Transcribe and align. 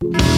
you 0.00 0.37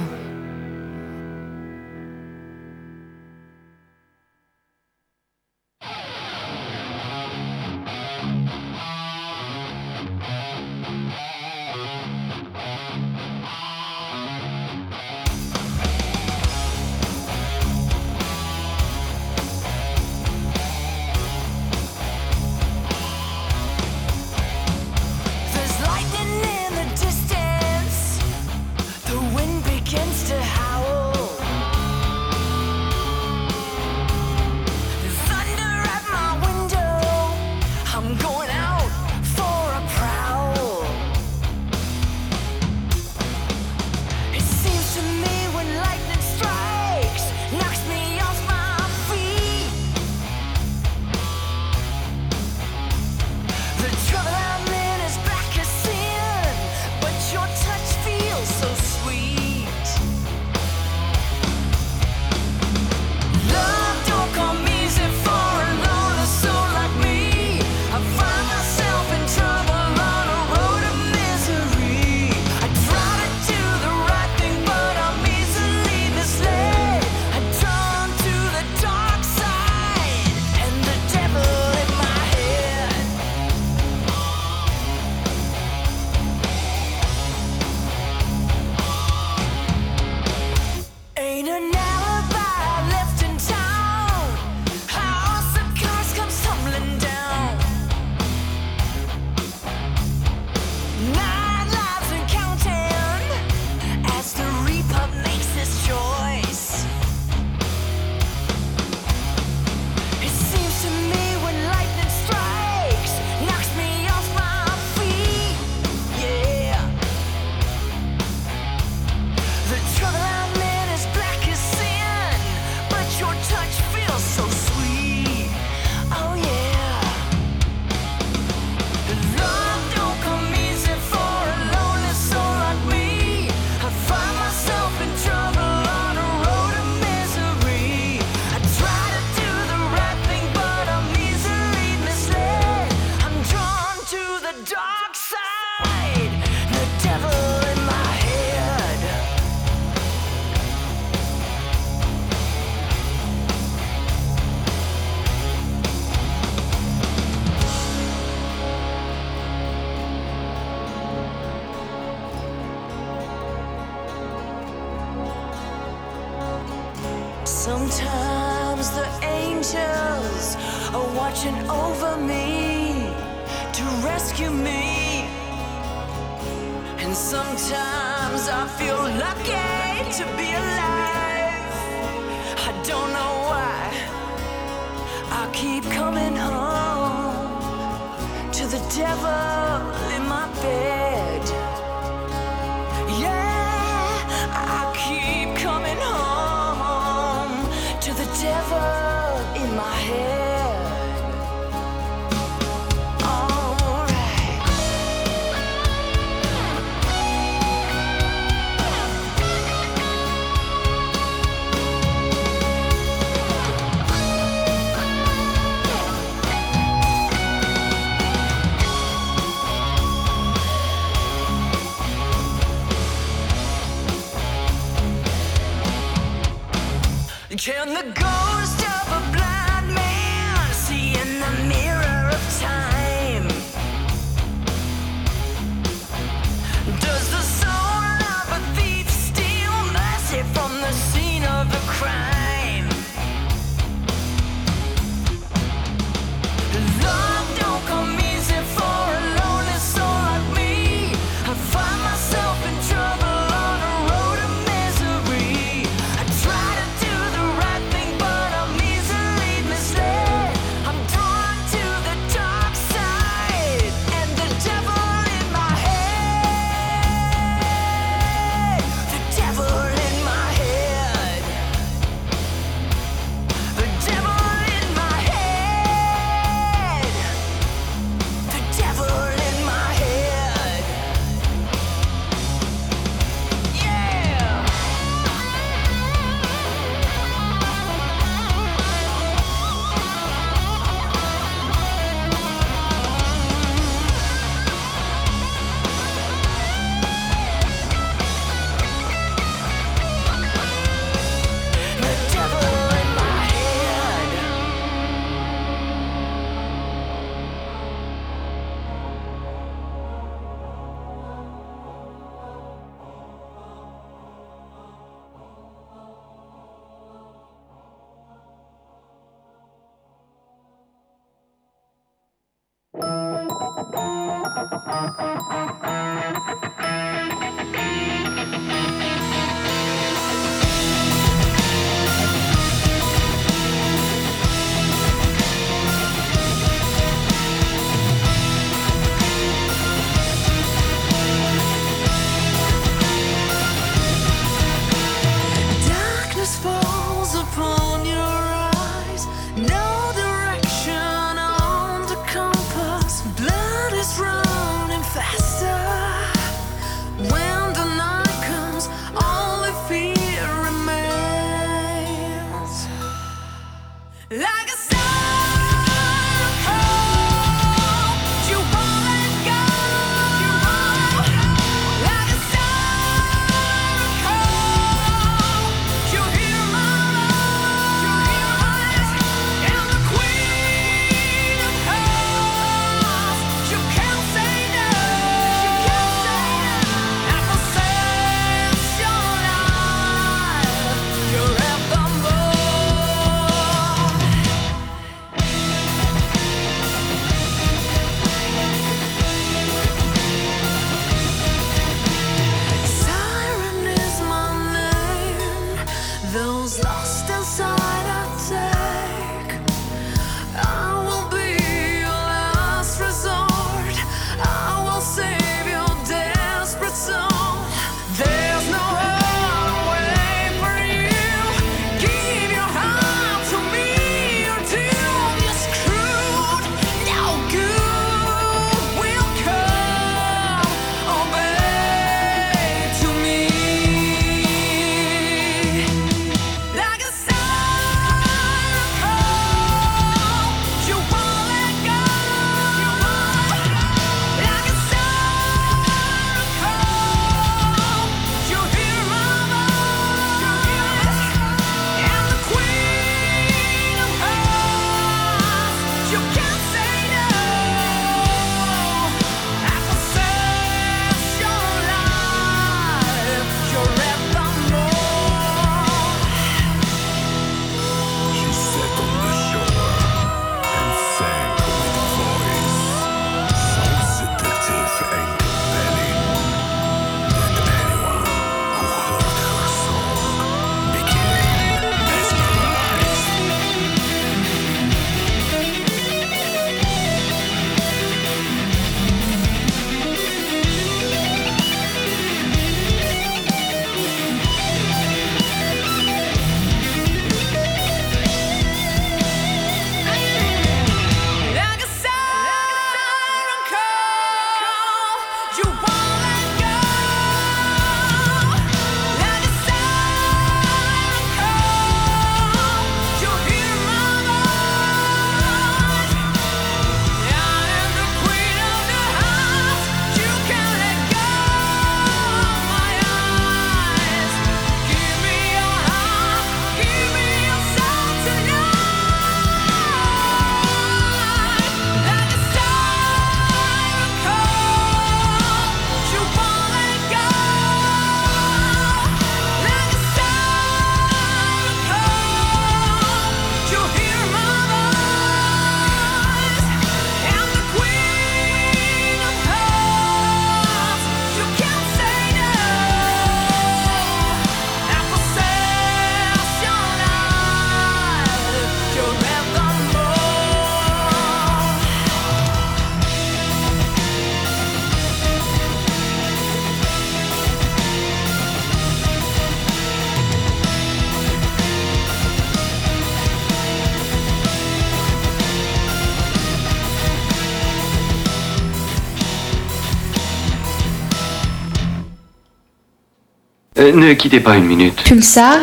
ne 583.93 584.13
quittez 584.13 584.39
pas 584.39 584.55
une 584.55 584.65
minute. 584.65 585.01
Pulsar 585.03 585.59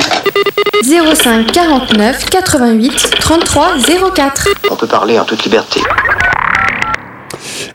05 0.85 1.51
49 1.53 2.27
88 2.31 3.11
33 3.21 3.69
04. 4.15 4.49
On 4.71 4.77
peut 4.77 4.87
parler 4.87 5.19
en 5.19 5.25
toute 5.25 5.45
liberté. 5.45 5.81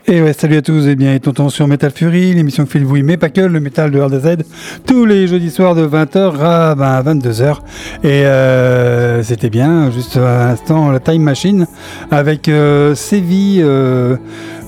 Et 0.06 0.22
ouais, 0.22 0.34
salut 0.34 0.58
à 0.58 0.62
tous 0.62 0.86
et 0.88 0.96
bien 0.96 1.18
tonton 1.20 1.48
sur 1.50 1.66
Metal 1.66 1.90
Fury, 1.90 2.34
l'émission 2.34 2.66
qui 2.66 2.72
fait 2.72 2.80
le 2.80 3.04
mais 3.04 3.16
pas 3.16 3.30
que, 3.30 3.40
le 3.40 3.60
métal 3.62 3.90
de 3.90 4.02
RDZ, 4.02 4.44
tous 4.86 5.06
les 5.06 5.28
jeudis 5.28 5.50
soirs 5.50 5.76
de 5.76 5.88
20h 5.88 6.40
à 6.42 7.02
22h. 7.04 7.60
Et 8.04 8.26
euh, 8.26 9.24
c'était 9.24 9.50
bien, 9.50 9.92
juste 9.92 10.18
à 10.18 10.50
l'instant, 10.50 10.92
la 10.92 11.00
Time 11.00 11.22
Machine 11.22 11.68
avec 12.12 12.50
euh, 12.50 12.96
Sévi, 12.96 13.60
euh, 13.62 14.18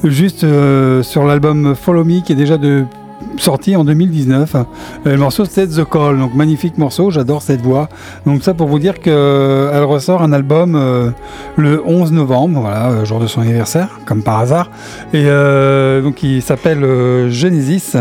juste 0.06 0.46
euh, 0.46 1.04
sur 1.04 1.26
l'album 1.26 1.76
Follow 1.76 2.06
Me 2.06 2.22
qui 2.22 2.32
est 2.32 2.36
déjà 2.36 2.58
de 2.58 2.86
sorti 3.38 3.76
en 3.76 3.84
2019. 3.84 4.56
Euh, 4.56 4.64
le 5.06 5.18
morceau 5.18 5.46
c'est 5.46 5.68
The 5.68 5.84
Call, 5.90 6.20
donc 6.20 6.34
magnifique 6.34 6.78
morceau, 6.78 7.12
j'adore 7.12 7.42
cette 7.42 7.62
voix. 7.62 7.90
Donc 8.26 8.44
ça 8.44 8.54
pour 8.54 8.68
vous 8.68 8.80
dire 8.80 9.00
qu'elle 9.00 9.14
euh, 9.14 9.86
ressort 9.86 10.22
un 10.22 10.32
album 10.32 10.76
euh, 10.76 11.10
le 11.58 11.82
11 11.86 12.12
novembre, 12.12 12.62
voilà, 12.62 13.04
jour 13.06 13.20
de 13.20 13.28
son 13.28 13.42
anniversaire, 13.42 14.00
comme 14.06 14.24
par 14.24 14.40
hasard. 14.40 14.70
Et 15.14 15.26
donc 16.02 16.24
il 16.24 16.42
s'appelle 16.42 17.30
Genesis, 17.30 17.94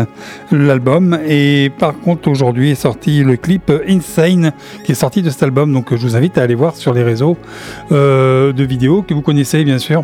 l'album. 0.51 1.17
Et 1.27 1.71
par 1.77 1.97
contre 1.99 2.29
aujourd'hui 2.29 2.71
est 2.71 2.75
sorti 2.75 3.23
le 3.23 3.37
clip 3.37 3.71
Insane 3.87 4.51
qui 4.83 4.91
est 4.91 4.95
sorti 4.95 5.21
de 5.21 5.29
cet 5.29 5.43
album. 5.43 5.71
Donc 5.73 5.95
je 5.95 6.01
vous 6.01 6.15
invite 6.15 6.37
à 6.37 6.43
aller 6.43 6.55
voir 6.55 6.75
sur 6.75 6.93
les 6.93 7.03
réseaux 7.03 7.37
de 7.91 8.63
vidéos 8.63 9.01
que 9.01 9.13
vous 9.13 9.21
connaissez 9.21 9.63
bien 9.63 9.77
sûr 9.77 10.03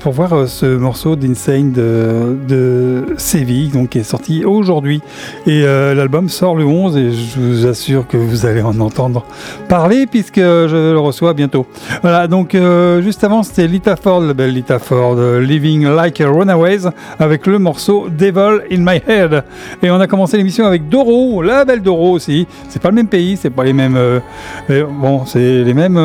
pour 0.00 0.12
voir 0.12 0.48
ce 0.48 0.76
morceau 0.76 1.16
d'Insane 1.16 1.72
de, 1.72 2.36
de 2.48 3.06
Sevi, 3.16 3.68
donc 3.68 3.90
qui 3.90 3.98
est 3.98 4.04
sorti 4.04 4.44
aujourd'hui. 4.52 5.00
Et 5.46 5.62
euh, 5.64 5.94
l'album 5.94 6.28
sort 6.28 6.56
le 6.56 6.64
11 6.64 6.96
et 6.96 7.12
je 7.12 7.40
vous 7.40 7.66
assure 7.66 8.06
que 8.06 8.16
vous 8.16 8.46
allez 8.46 8.62
en 8.62 8.78
entendre 8.80 9.24
parler 9.68 10.06
puisque 10.06 10.40
je 10.40 10.92
le 10.92 10.98
reçois 10.98 11.34
bientôt. 11.34 11.66
Voilà, 12.02 12.26
donc 12.26 12.54
euh, 12.54 13.02
juste 13.02 13.24
avant 13.24 13.42
c'était 13.42 13.66
Lita 13.66 13.96
Ford, 13.96 14.20
la 14.20 14.34
belle 14.34 14.52
Lita 14.52 14.78
Ford, 14.78 15.16
euh, 15.18 15.40
Living 15.40 15.86
Like 15.86 16.20
a 16.20 16.28
Runaways 16.28 16.88
avec 17.18 17.46
le 17.46 17.58
morceau 17.58 18.08
Devil 18.10 18.62
in 18.70 18.78
My 18.78 19.00
Head. 19.06 19.44
Et 19.82 19.90
on 19.90 20.00
a 20.00 20.06
commencé 20.06 20.36
l'émission 20.36 20.66
avec 20.66 20.88
Doro, 20.88 21.42
la 21.42 21.64
belle 21.64 21.82
Doro 21.82 22.12
aussi. 22.12 22.46
C'est 22.68 22.80
pas 22.80 22.88
le 22.88 22.94
même 22.94 23.08
pays, 23.08 23.36
c'est 23.36 23.50
pas 23.50 23.64
les 23.64 23.72
mêmes. 23.72 23.98
bon, 24.68 25.24
c'est 25.26 25.64
les 25.64 25.74
mêmes. 25.74 25.98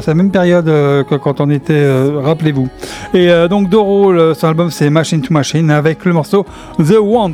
c'est 0.00 0.10
la 0.10 0.14
même 0.14 0.30
période 0.30 0.66
que 0.66 1.14
quand 1.16 1.40
on 1.40 1.50
était. 1.50 1.86
Rappelez-vous. 2.22 2.68
Et 3.14 3.30
donc 3.48 3.68
Doro, 3.68 4.34
son 4.34 4.46
album 4.46 4.70
c'est 4.70 4.90
Machine 4.90 5.22
to 5.22 5.32
Machine 5.32 5.70
avec 5.70 6.04
le 6.04 6.12
morceau 6.12 6.44
The 6.78 6.98
Want. 7.00 7.32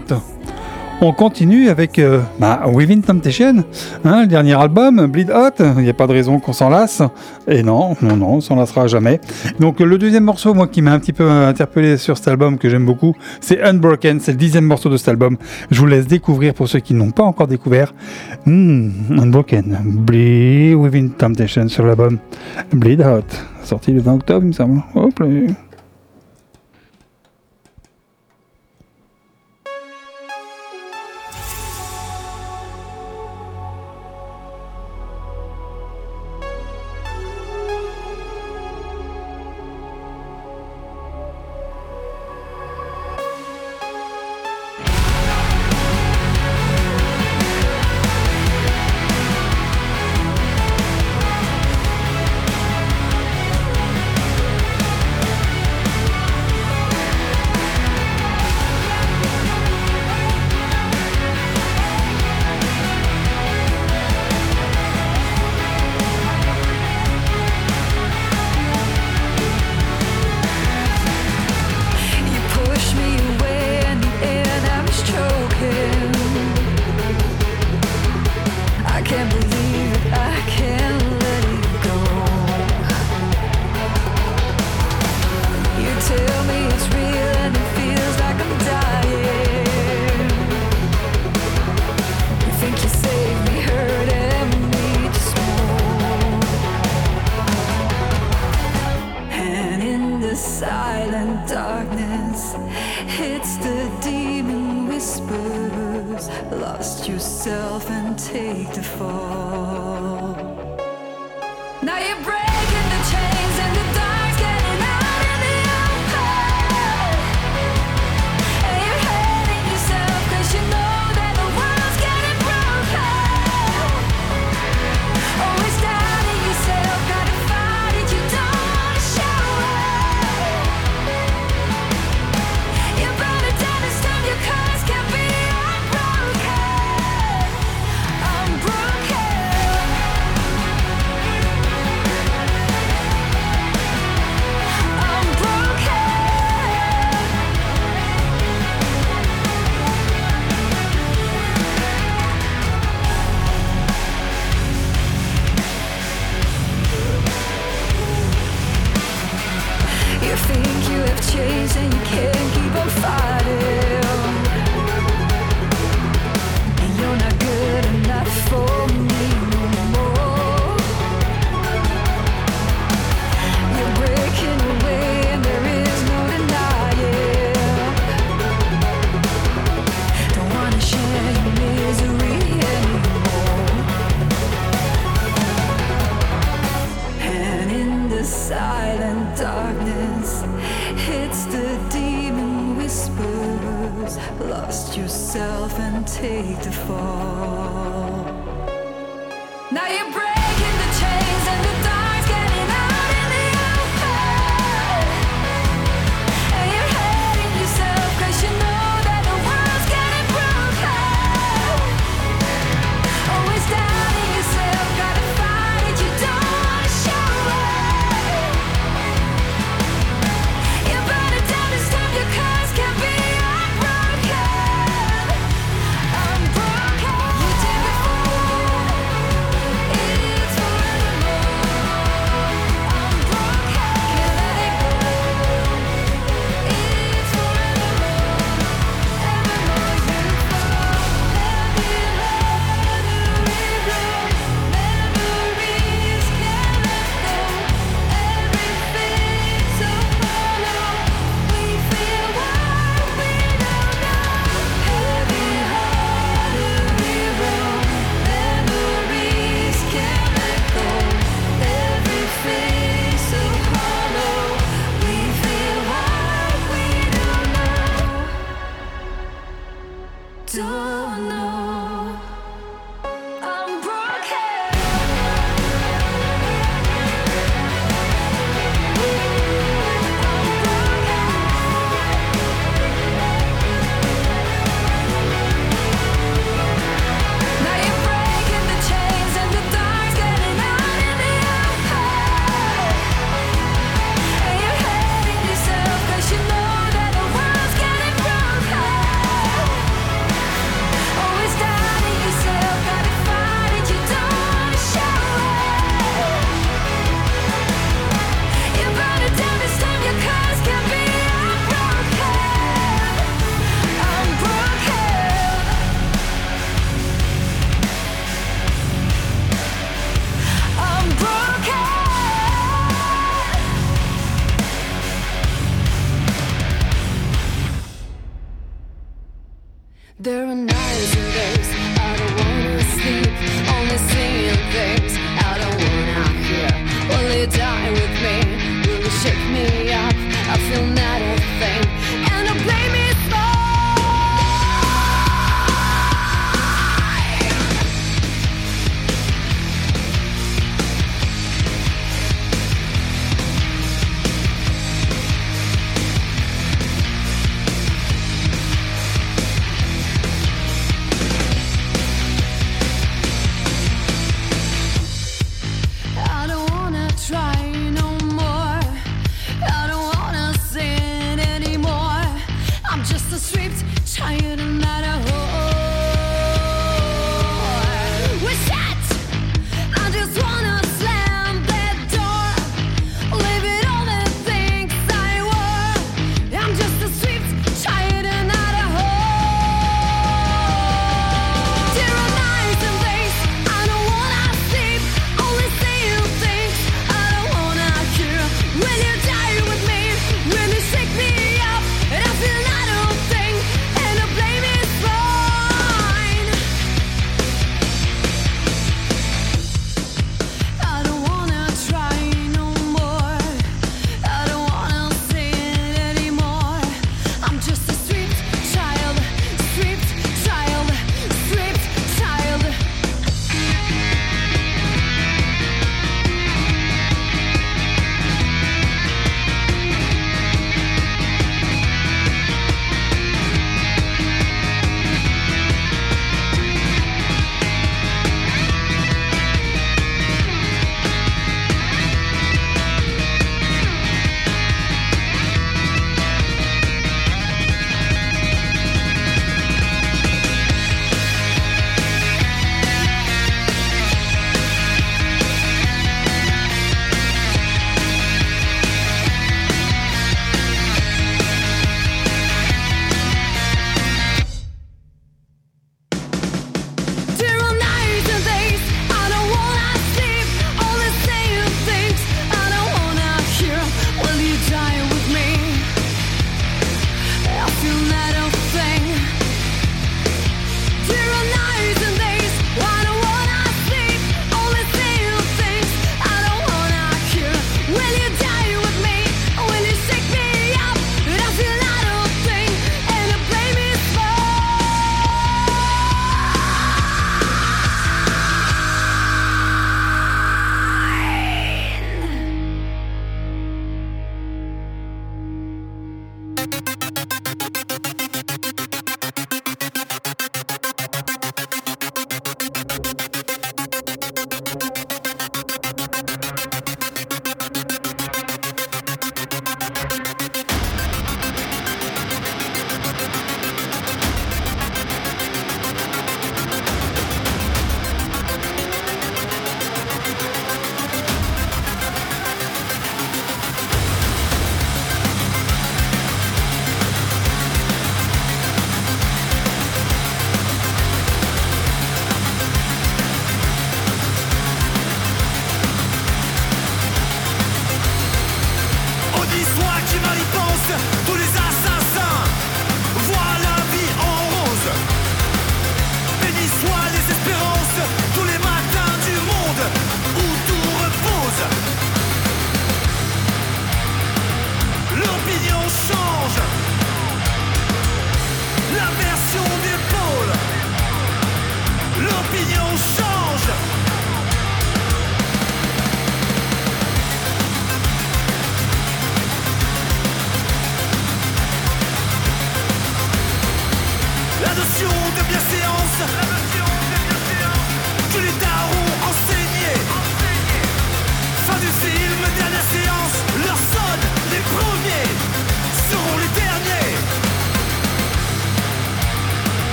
On 1.01 1.13
continue 1.13 1.69
avec 1.69 2.01
euh, 2.01 2.23
bah, 2.41 2.65
Within 2.67 3.01
Temptation, 3.03 3.63
hein, 4.05 4.23
le 4.23 4.27
dernier 4.27 4.55
album, 4.55 5.07
Bleed 5.07 5.31
Hot. 5.31 5.63
Il 5.77 5.85
n'y 5.85 5.89
a 5.91 5.95
pas 5.95 6.09
de 6.09 6.13
raison 6.13 6.41
qu'on 6.41 6.53
s'en 6.53 6.69
lasse. 6.69 7.03
Et 7.47 7.63
non, 7.63 7.97
non, 8.03 8.17
non, 8.17 8.29
on 8.35 8.41
s'en 8.41 8.57
lassera 8.57 8.89
jamais. 8.89 9.21
Donc 9.61 9.79
le 9.79 9.97
deuxième 9.97 10.25
morceau, 10.25 10.55
moi, 10.55 10.67
qui 10.67 10.83
m'a 10.83 10.93
un 10.93 10.99
petit 10.99 11.13
peu 11.13 11.31
interpellé 11.31 11.99
sur 11.99 12.17
cet 12.17 12.27
album, 12.27 12.59
que 12.59 12.69
j'aime 12.69 12.85
beaucoup, 12.85 13.15
c'est 13.41 13.63
Unbroken. 13.63 14.19
C'est 14.19 14.33
le 14.33 14.39
dixième 14.39 14.65
morceau 14.65 14.91
de 14.91 14.97
cet 14.97 15.09
album. 15.09 15.37
Je 15.71 15.79
vous 15.79 15.87
laisse 15.87 16.09
découvrir 16.09 16.53
pour 16.53 16.69
ceux 16.69 16.81
qui 16.81 16.95
n'ont 16.95 17.13
pas 17.13 17.23
encore 17.23 17.47
découvert. 17.47 17.95
Hmm, 18.45 18.91
Unbroken, 19.17 19.79
Bleed 19.85 20.75
Within 20.75 21.11
Temptation 21.17 21.69
sur 21.69 21.87
l'album 21.87 22.19
Bleed 22.73 23.03
Hot, 23.03 23.23
sorti 23.63 23.93
le 23.93 24.01
20 24.01 24.15
octobre, 24.15 24.45
il 24.45 24.49
me 24.49 24.53
semble. 24.53 24.83
Hop. 24.97 25.23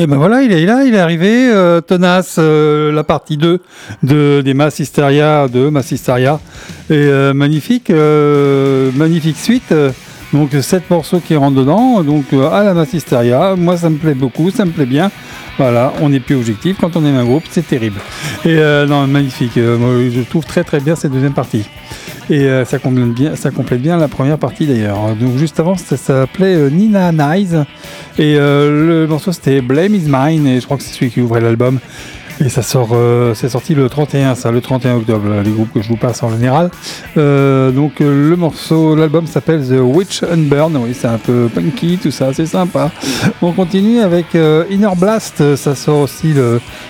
Et 0.00 0.06
ben 0.06 0.16
voilà, 0.16 0.40
il 0.40 0.50
est 0.50 0.64
là, 0.64 0.82
il 0.82 0.94
est 0.94 0.98
arrivé, 0.98 1.50
euh, 1.52 1.82
tenace, 1.82 2.36
euh, 2.38 2.90
la 2.90 3.04
partie 3.04 3.36
2 3.36 3.60
de, 4.02 4.40
des 4.42 4.54
Mass 4.54 4.78
Hysteria, 4.78 5.46
de 5.46 5.68
Mass 5.68 5.92
Hysteria. 5.92 6.40
Et 6.88 6.94
euh, 6.94 7.34
magnifique, 7.34 7.92
magnifique 8.96 9.36
suite. 9.36 9.74
donc 10.32 10.52
sept 10.62 10.88
morceaux 10.88 11.20
qui 11.20 11.36
rentrent 11.36 11.58
dedans, 11.58 12.02
donc 12.02 12.32
à 12.32 12.64
la 12.64 12.72
Mass 12.72 12.94
Hysteria. 12.94 13.56
Moi 13.56 13.76
ça 13.76 13.90
me 13.90 13.98
plaît 13.98 14.14
beaucoup, 14.14 14.50
ça 14.50 14.64
me 14.64 14.70
plaît 14.70 14.86
bien. 14.86 15.10
Voilà, 15.58 15.92
on 16.00 16.08
n'est 16.08 16.20
plus 16.20 16.36
objectif 16.36 16.78
quand 16.80 16.96
on 16.96 17.04
est 17.04 17.14
un 17.14 17.24
groupe, 17.24 17.44
c'est 17.50 17.68
terrible. 17.68 18.00
Et 18.46 18.56
non, 18.88 19.06
magnifique. 19.06 19.56
Je 19.56 20.28
trouve 20.30 20.46
très 20.46 20.64
très 20.64 20.80
bien 20.80 20.96
cette 20.96 21.12
deuxième 21.12 21.34
partie. 21.34 21.66
Et 22.30 22.42
euh, 22.42 22.64
ça, 22.64 22.78
complète 22.78 23.82
bien, 23.82 23.96
la 23.96 24.06
première 24.06 24.38
partie 24.38 24.64
d'ailleurs. 24.64 25.16
Donc 25.16 25.36
juste 25.36 25.58
avant, 25.58 25.76
ça, 25.76 25.96
s'appelait 25.96 26.54
euh, 26.54 26.70
Nina 26.70 27.10
Nice. 27.10 27.56
Et 28.18 28.36
euh, 28.36 28.86
le 28.86 29.06
morceau 29.08 29.32
c'était 29.32 29.60
Blame 29.60 29.96
is 29.96 30.04
Mine. 30.06 30.46
Et 30.46 30.60
je 30.60 30.64
crois 30.64 30.76
que 30.76 30.84
c'est 30.84 30.94
celui 30.94 31.10
qui 31.10 31.20
ouvrait 31.20 31.40
l'album. 31.40 31.80
Et 32.42 32.48
ça 32.48 32.62
sort, 32.62 32.96
c'est 33.34 33.50
sorti 33.50 33.74
le 33.74 33.90
31, 33.90 34.34
ça, 34.34 34.50
le 34.50 34.62
31 34.62 34.96
octobre, 34.96 35.26
les 35.44 35.50
groupes 35.50 35.74
que 35.74 35.82
je 35.82 35.88
vous 35.88 35.98
passe 35.98 36.22
en 36.22 36.30
général. 36.30 36.70
Donc 37.14 38.00
le 38.00 38.34
morceau, 38.34 38.96
l'album 38.96 39.26
s'appelle 39.26 39.60
The 39.60 39.78
Witch 39.78 40.22
Unburn. 40.22 40.74
Oui, 40.78 40.96
c'est 40.98 41.08
un 41.08 41.18
peu 41.18 41.50
punky, 41.54 41.98
tout 42.02 42.10
ça, 42.10 42.32
c'est 42.32 42.46
sympa. 42.46 42.90
On 43.42 43.52
continue 43.52 44.00
avec 44.00 44.28
Inner 44.32 44.96
Blast. 44.96 45.54
Ça 45.56 45.74
sort 45.74 45.98
aussi 45.98 46.32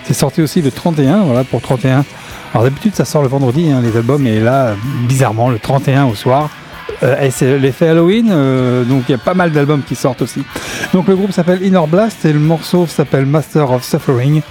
c'est 0.04 0.14
sorti 0.14 0.40
aussi 0.40 0.62
le 0.62 0.70
31. 0.70 1.24
Voilà 1.24 1.42
pour 1.42 1.60
31. 1.60 2.04
Alors 2.52 2.64
d'habitude 2.64 2.94
ça 2.94 3.04
sort 3.04 3.22
le 3.22 3.28
vendredi 3.28 3.70
hein, 3.70 3.80
les 3.82 3.96
albums, 3.96 4.26
et 4.26 4.40
là 4.40 4.74
bizarrement 5.06 5.50
le 5.50 5.58
31 5.58 6.06
au 6.06 6.14
soir. 6.14 6.50
Euh, 7.02 7.20
et 7.20 7.30
c'est 7.30 7.58
l'effet 7.58 7.88
Halloween, 7.88 8.28
euh, 8.30 8.84
donc 8.84 9.04
il 9.08 9.12
y 9.12 9.14
a 9.14 9.18
pas 9.18 9.34
mal 9.34 9.52
d'albums 9.52 9.82
qui 9.82 9.94
sortent 9.94 10.22
aussi. 10.22 10.42
Donc 10.92 11.08
le 11.08 11.16
groupe 11.16 11.32
s'appelle 11.32 11.64
Inner 11.64 11.86
Blast 11.88 12.24
et 12.24 12.32
le 12.32 12.38
morceau 12.38 12.86
s'appelle 12.86 13.26
Master 13.26 13.70
of 13.70 13.84
Suffering. 13.84 14.42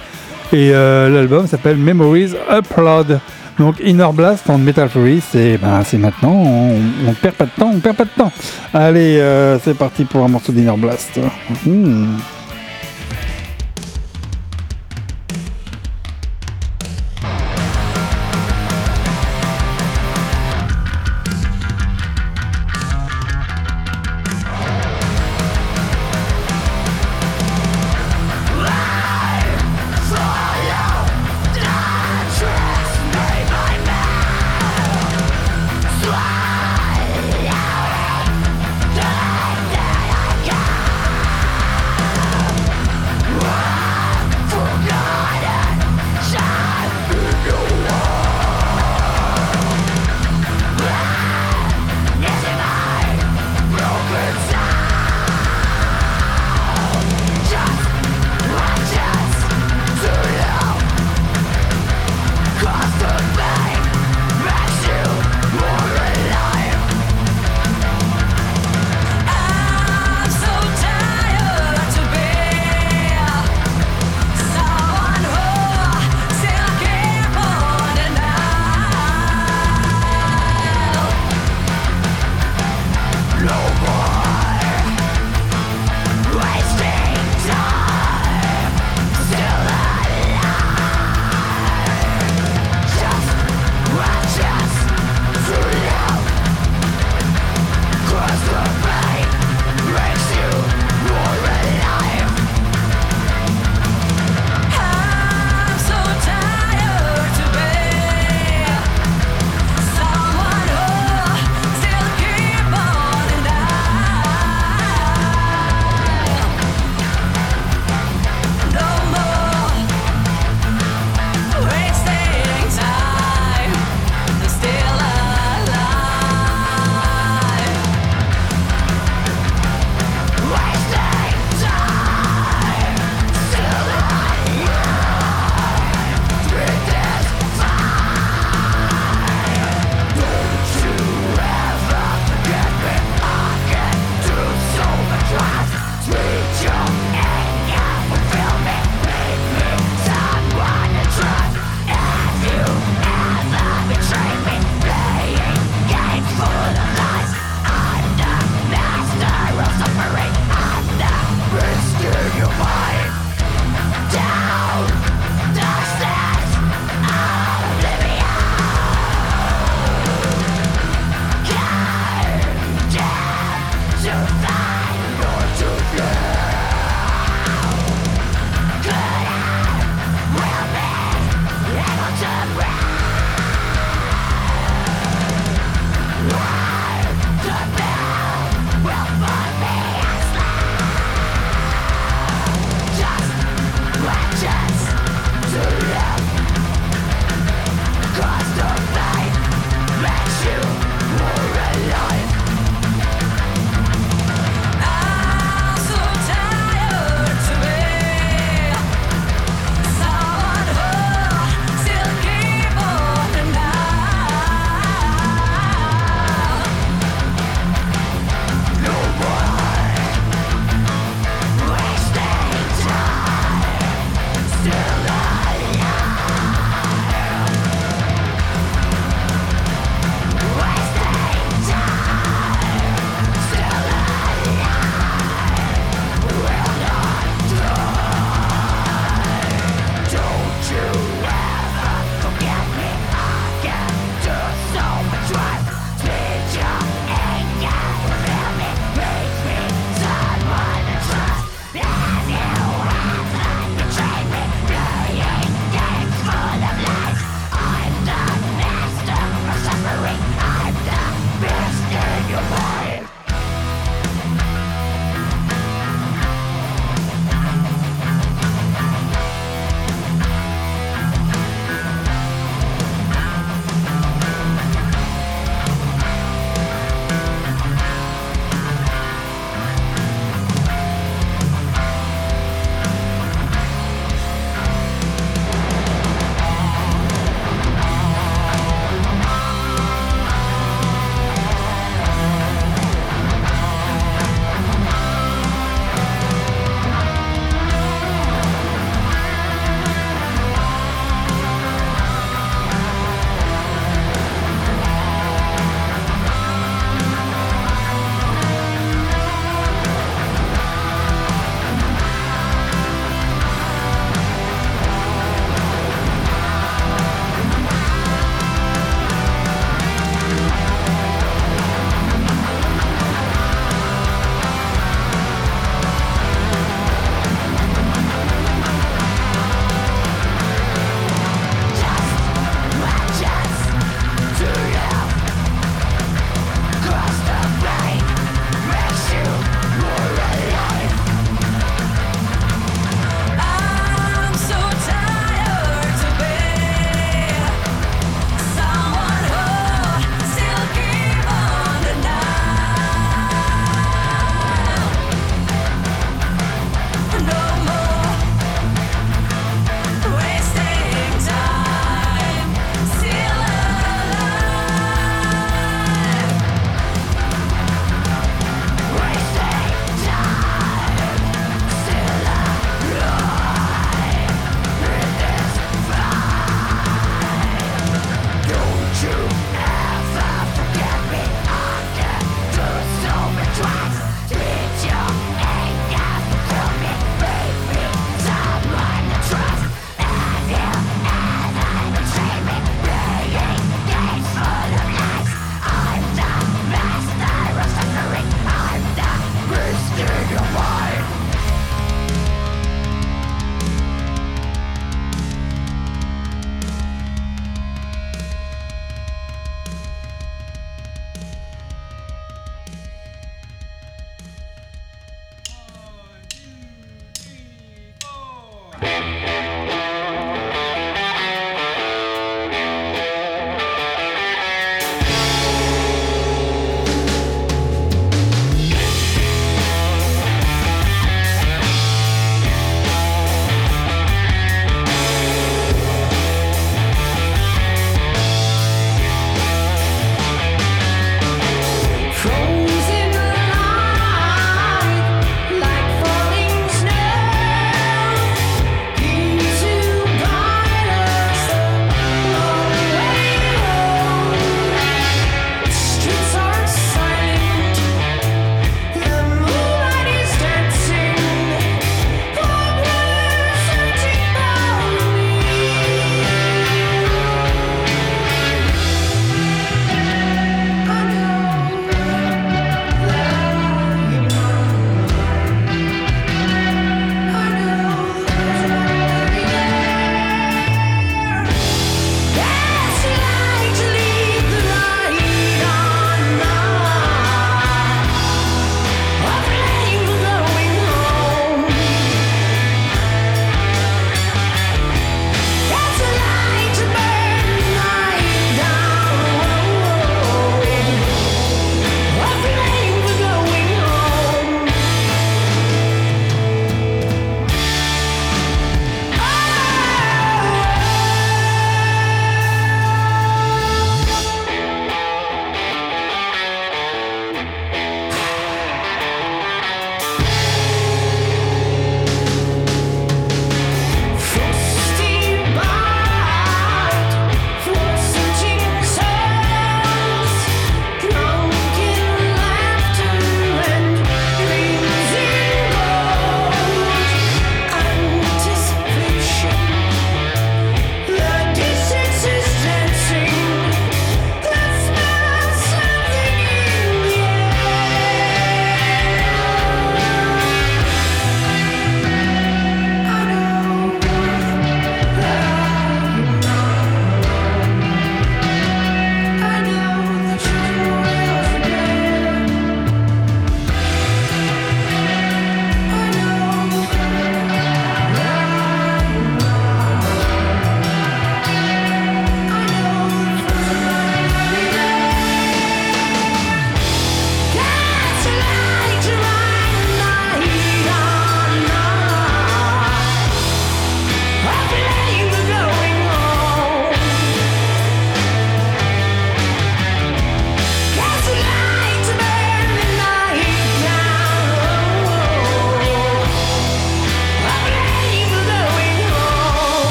Et 0.52 0.70
euh, 0.72 1.08
l'album 1.08 1.46
s'appelle 1.46 1.76
Memories 1.76 2.32
Upload. 2.50 3.20
Donc 3.58 3.76
Inner 3.84 4.08
Blast 4.12 4.48
en 4.48 4.58
Metal 4.58 4.88
Fury, 4.88 5.20
c'est 5.20 5.58
ben, 5.58 5.82
maintenant, 5.98 6.32
on, 6.32 6.76
on 7.06 7.12
perd 7.12 7.34
pas 7.34 7.44
de 7.44 7.50
temps, 7.50 7.70
on 7.74 7.78
perd 7.78 7.96
pas 7.96 8.04
de 8.04 8.10
temps. 8.16 8.32
Allez, 8.72 9.22
c'est 9.62 9.76
parti 9.76 10.04
pour 10.04 10.24
un 10.24 10.28
morceau 10.28 10.50
d'Inner 10.50 10.76
Blast. 10.78 11.20
Hmm. 11.66 12.16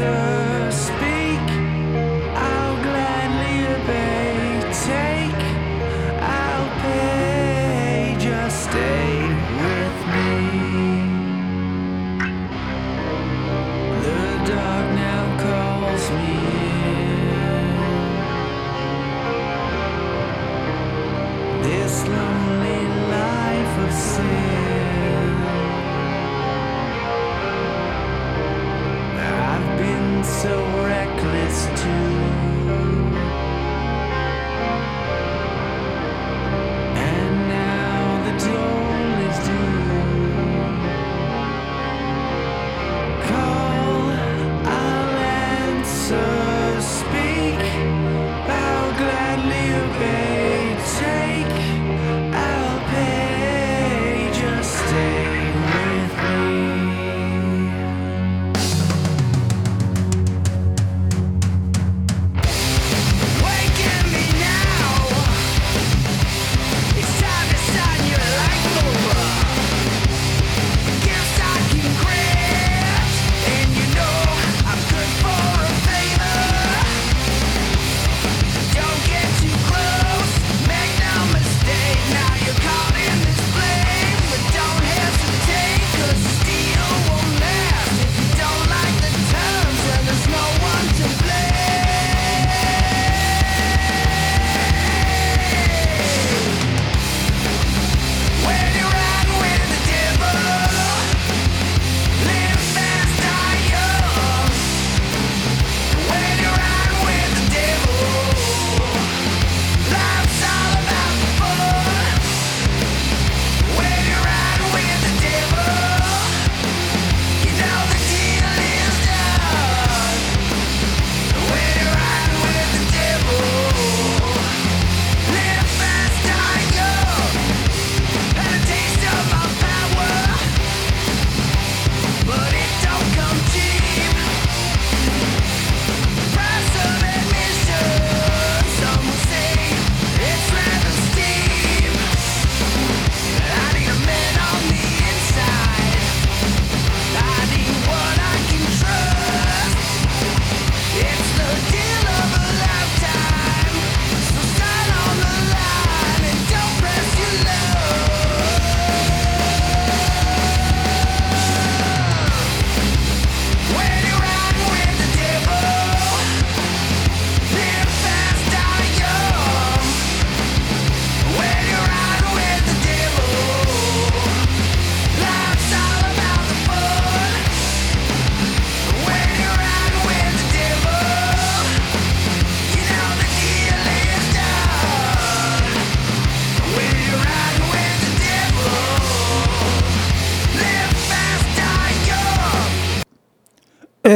return. 0.00 0.39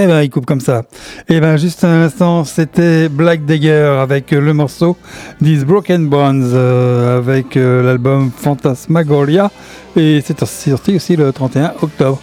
Eh 0.05 0.07
ben, 0.07 0.20
il 0.20 0.28
coupe 0.28 0.44
comme 0.44 0.61
ça. 0.61 0.82
Eh 1.30 1.40
ben, 1.40 1.57
juste 1.57 1.82
un 1.82 2.02
instant, 2.02 2.44
c'était 2.44 3.09
Black 3.09 3.46
Dagger 3.46 4.00
avec 4.02 4.34
euh, 4.34 4.40
le 4.42 4.52
morceau 4.52 4.98
These 5.42 5.64
Broken 5.64 6.11
Bones 6.11 6.50
euh, 6.52 7.16
avec 7.16 7.57
euh, 7.57 7.82
l'album 7.82 8.30
Phantasmagoria 8.36 9.50
et 9.96 10.22
c'est 10.22 10.38
sorti 10.44 10.94
aussi 10.94 11.16
le 11.16 11.32
31 11.32 11.72
octobre. 11.80 12.20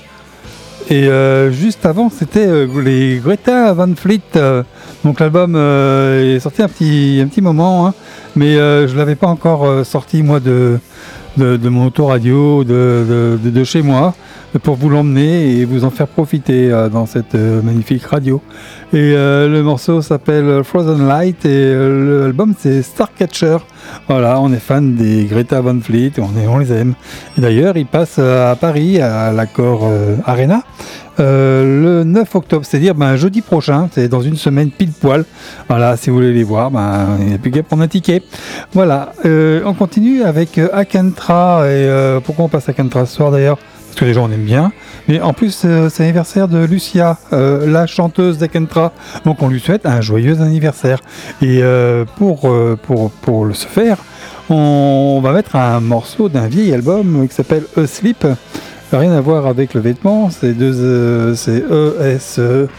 Et 0.92 1.10
juste 1.52 1.86
avant, 1.86 2.10
c'était 2.10 2.68
les 2.84 3.22
Greta 3.24 3.72
Van 3.72 3.96
Fleet. 3.96 4.20
donc 5.06 5.20
l'album 5.22 5.56
est 5.56 6.40
sorti 6.40 6.62
un 6.62 6.68
petit, 6.68 7.22
un 7.24 7.28
petit 7.28 7.40
moment, 7.40 7.88
hein, 7.88 7.94
mais 8.36 8.56
je 8.56 8.98
l'avais 8.98 9.16
pas 9.16 9.28
encore 9.28 9.86
sorti 9.86 10.22
moi 10.22 10.42
de, 10.42 10.80
de, 11.38 11.70
mon 11.70 11.86
autoradio, 11.86 12.66
de, 12.66 13.38
de, 13.42 13.50
de 13.50 13.64
chez 13.64 13.82
moi, 13.82 14.14
pour 14.60 14.76
vous 14.76 14.90
l'emmener 14.90 15.58
et 15.58 15.66
vous 15.66 15.86
en 15.86 15.90
faire 15.90 16.08
profiter 16.08 16.72
euh, 16.72 16.90
dans 16.90 17.06
cette 17.06 17.36
euh, 17.36 17.62
magnifique 17.62 18.04
radio. 18.06 18.42
Et 18.94 19.14
euh, 19.16 19.48
le 19.48 19.64
morceau 19.64 20.02
s'appelle 20.02 20.64
Frozen 20.64 21.08
Light 21.08 21.46
et 21.46 21.74
l'album 21.74 22.54
c'est 22.58 22.82
Starcatcher. 22.82 23.58
Voilà, 24.08 24.40
on 24.42 24.52
est 24.52 24.60
fan 24.60 24.96
des 24.96 25.26
Greta 25.26 25.62
Van 25.62 25.80
Fleet, 25.80 26.12
on, 26.18 26.30
on 26.50 26.58
les 26.58 26.72
aime. 26.74 26.96
Et 27.38 27.42
d'ailleurs, 27.42 27.78
ils 27.78 27.86
passent 27.86 28.20
à 28.20 28.56
Paris, 28.60 29.02
à 29.02 29.32
l'accord 29.32 29.90
Arena, 30.26 30.62
le 31.18 32.04
9 32.04 32.36
octobre, 32.36 32.66
c'est-à-dire 32.66 32.94
ben, 32.94 33.16
jeudi 33.16 33.42
prochain, 33.42 33.90
c'est 33.92 34.08
dans 34.08 34.22
une 34.22 34.36
semaine 34.36 34.70
pile 34.70 34.92
poil. 34.92 35.26
Voilà, 35.68 35.98
si 35.98 36.10
vous 36.10 36.18
voulez 36.18 36.34
les 36.34 36.44
voir, 36.44 36.70
ben, 36.70 37.18
il 37.22 37.28
n'y 37.28 37.34
a 37.34 37.38
plus 37.38 37.52
qu'à 37.52 37.64
prendre 37.64 37.84
un 37.84 37.88
ticket. 37.88 38.22
Voilà, 38.74 39.14
on 39.26 39.74
continue 39.74 40.24
avec 40.24 40.60
Akantra. 40.60 41.68
Et 41.68 42.20
pourquoi 42.24 42.46
on 42.46 42.50
passe 42.50 42.70
à 42.70 42.72
Akantra 42.72 43.06
ce 43.06 43.16
soir 43.16 43.32
d'ailleurs? 43.32 43.58
Parce 43.92 44.00
que 44.00 44.06
les 44.06 44.14
gens 44.14 44.30
on 44.30 44.32
aime 44.32 44.46
bien. 44.46 44.72
Mais 45.10 45.20
en 45.20 45.34
plus, 45.34 45.64
euh, 45.66 45.90
c'est 45.90 46.04
l'anniversaire 46.04 46.48
de 46.48 46.64
Lucia, 46.64 47.18
euh, 47.34 47.70
la 47.70 47.88
chanteuse 47.88 48.38
d'Akantra. 48.38 48.94
Donc 49.26 49.44
on 49.44 49.50
lui 49.50 49.60
souhaite 49.60 49.86
un 49.86 50.00
joyeux 50.00 50.40
anniversaire. 50.40 51.02
Et 51.42 51.60
euh, 51.62 52.06
pour, 52.16 52.50
pour, 52.84 53.12
pour 53.12 53.44
le 53.44 53.54
se 53.54 53.68
faire, 53.68 53.98
on 54.50 55.20
va 55.22 55.34
mettre 55.34 55.58
un 55.58 55.82
morceau 55.82 56.30
d'un 56.30 56.48
vieil 56.48 56.74
album 56.74 57.28
qui 57.28 57.36
s'appelle 57.36 57.66
Asleep. 57.76 58.26
Rien 58.94 59.12
à 59.12 59.20
voir 59.20 59.46
avec 59.46 59.74
le 59.74 59.82
vêtement, 59.82 60.30
c'est 60.30 60.56
E 60.58 61.36
S 62.02 62.40
E 62.40 62.70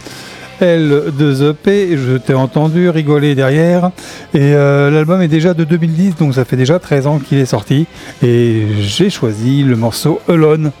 L2EP. 0.59 1.95
Je 1.95 2.17
t'ai 2.17 2.33
entendu 2.33 2.89
rigoler 2.89 3.35
derrière. 3.35 3.91
Et 4.33 4.53
l'album 4.53 5.21
est 5.21 5.27
déjà 5.27 5.53
de 5.53 5.63
2010, 5.63 6.15
donc 6.15 6.33
ça 6.33 6.45
fait 6.45 6.57
déjà 6.57 6.79
13 6.79 7.05
ans 7.05 7.19
qu'il 7.19 7.37
est 7.37 7.45
sorti. 7.45 7.85
Et 8.23 8.63
j'ai 8.79 9.11
choisi 9.11 9.63
le 9.63 9.75
morceau 9.75 10.19
Alone. 10.27 10.71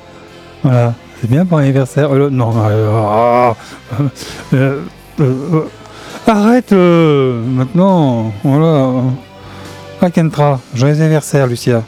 Voilà, 0.63 0.93
c'est 1.19 1.29
bien 1.29 1.45
pour 1.45 1.57
l'anniversaire. 1.59 2.11
Alone, 2.11 2.35
non, 2.35 2.53
euh, 2.65 2.91
ah, 2.95 3.55
euh, 4.53 4.81
euh, 5.19 5.61
arrête 6.25 6.71
euh, 6.71 7.41
maintenant. 7.45 8.31
Voilà. 8.43 8.91
Ah 10.01 10.09
Kentra, 10.09 10.59
joyeux 10.73 10.99
anniversaire 11.01 11.47
Lucia. 11.47 11.83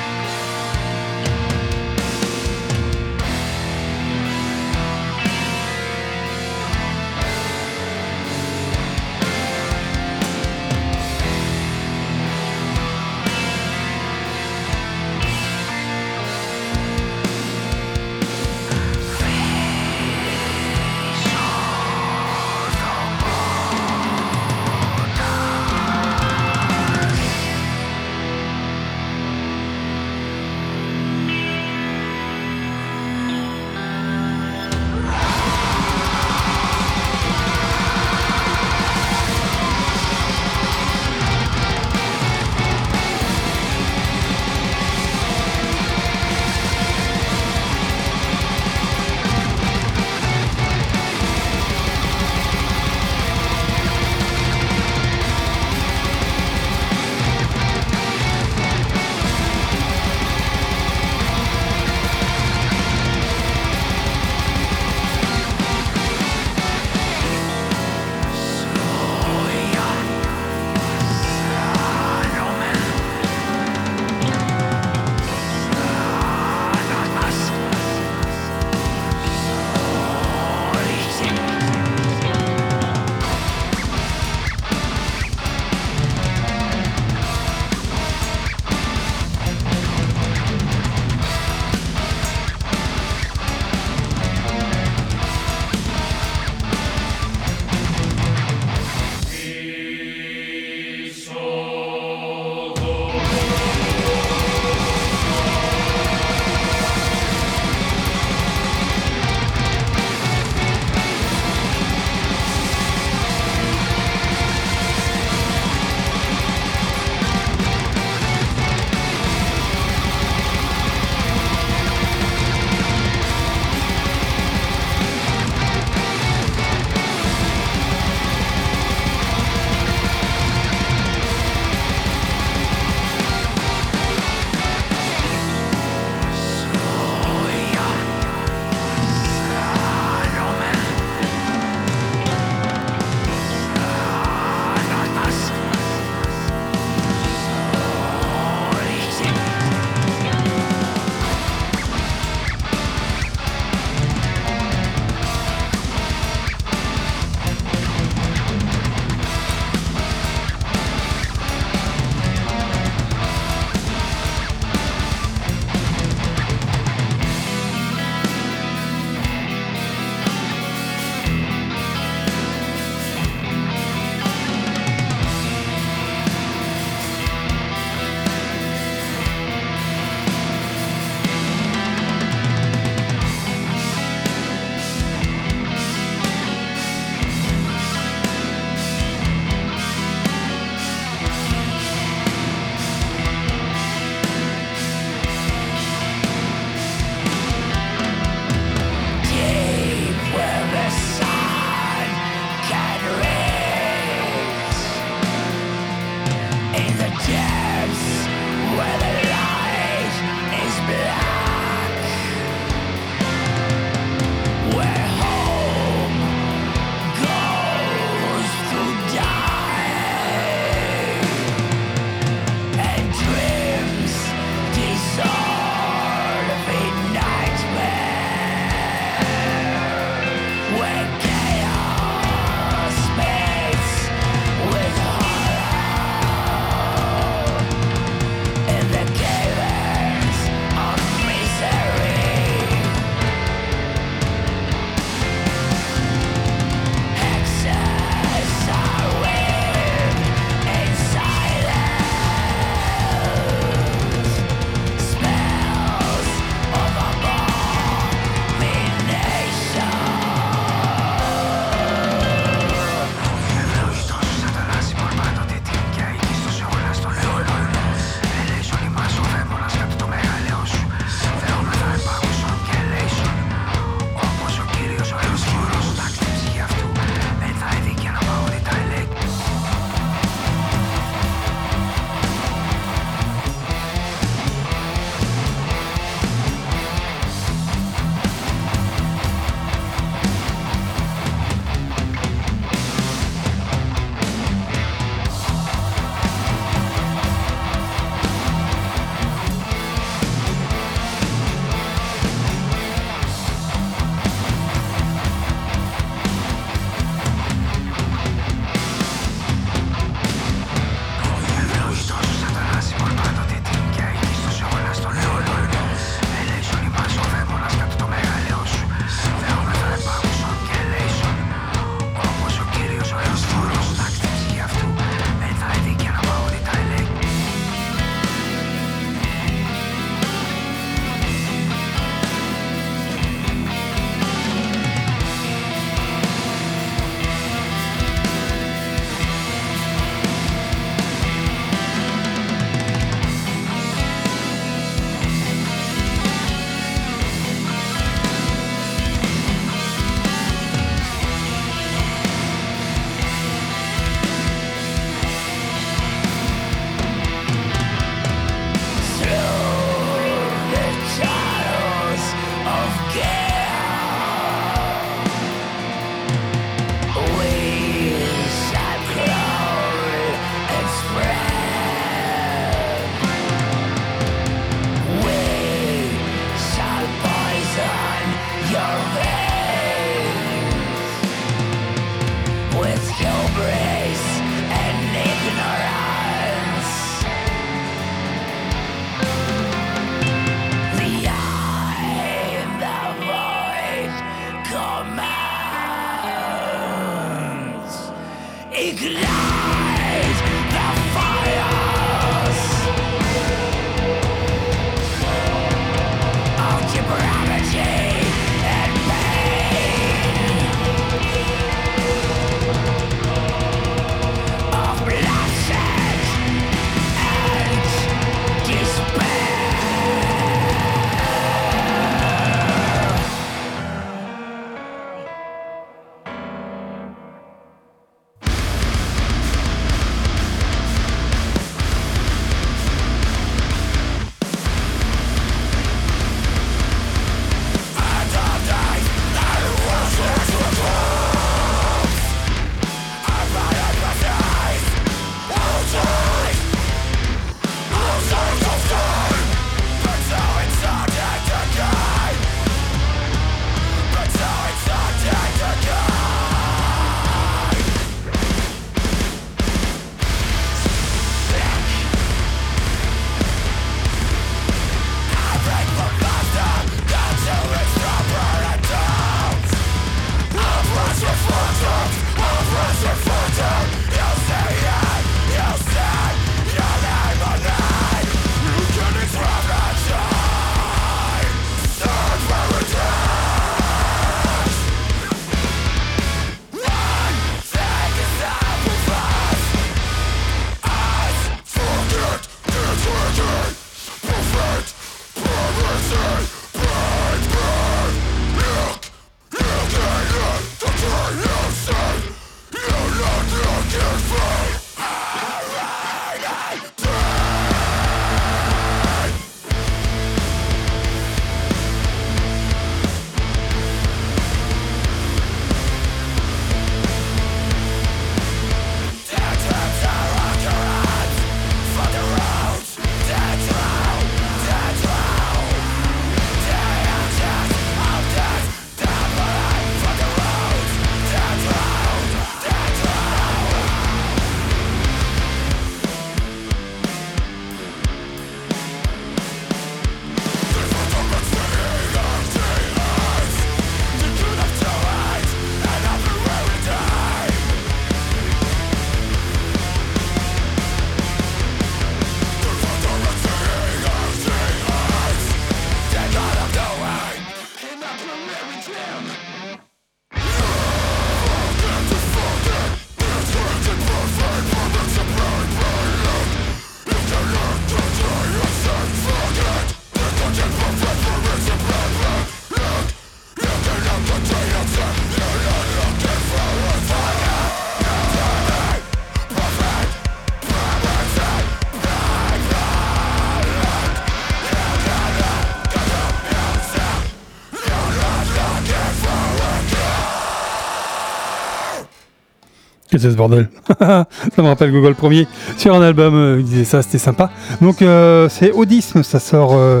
Ce 593.28 593.36
bordel 593.36 593.68
Ça 594.00 594.26
me 594.58 594.66
rappelle 594.66 594.92
Google 594.92 595.14
Premier 595.14 595.46
sur 595.76 595.94
un 595.94 596.02
album, 596.02 596.34
euh, 596.34 596.56
il 596.58 596.64
disait 596.64 596.84
ça, 596.84 597.02
c'était 597.02 597.18
sympa. 597.18 597.50
Donc 597.80 598.00
euh, 598.02 598.48
c'est 598.48 598.72
Audisme, 598.72 599.22
ça 599.22 599.38
sort 599.38 599.74
euh, 599.74 600.00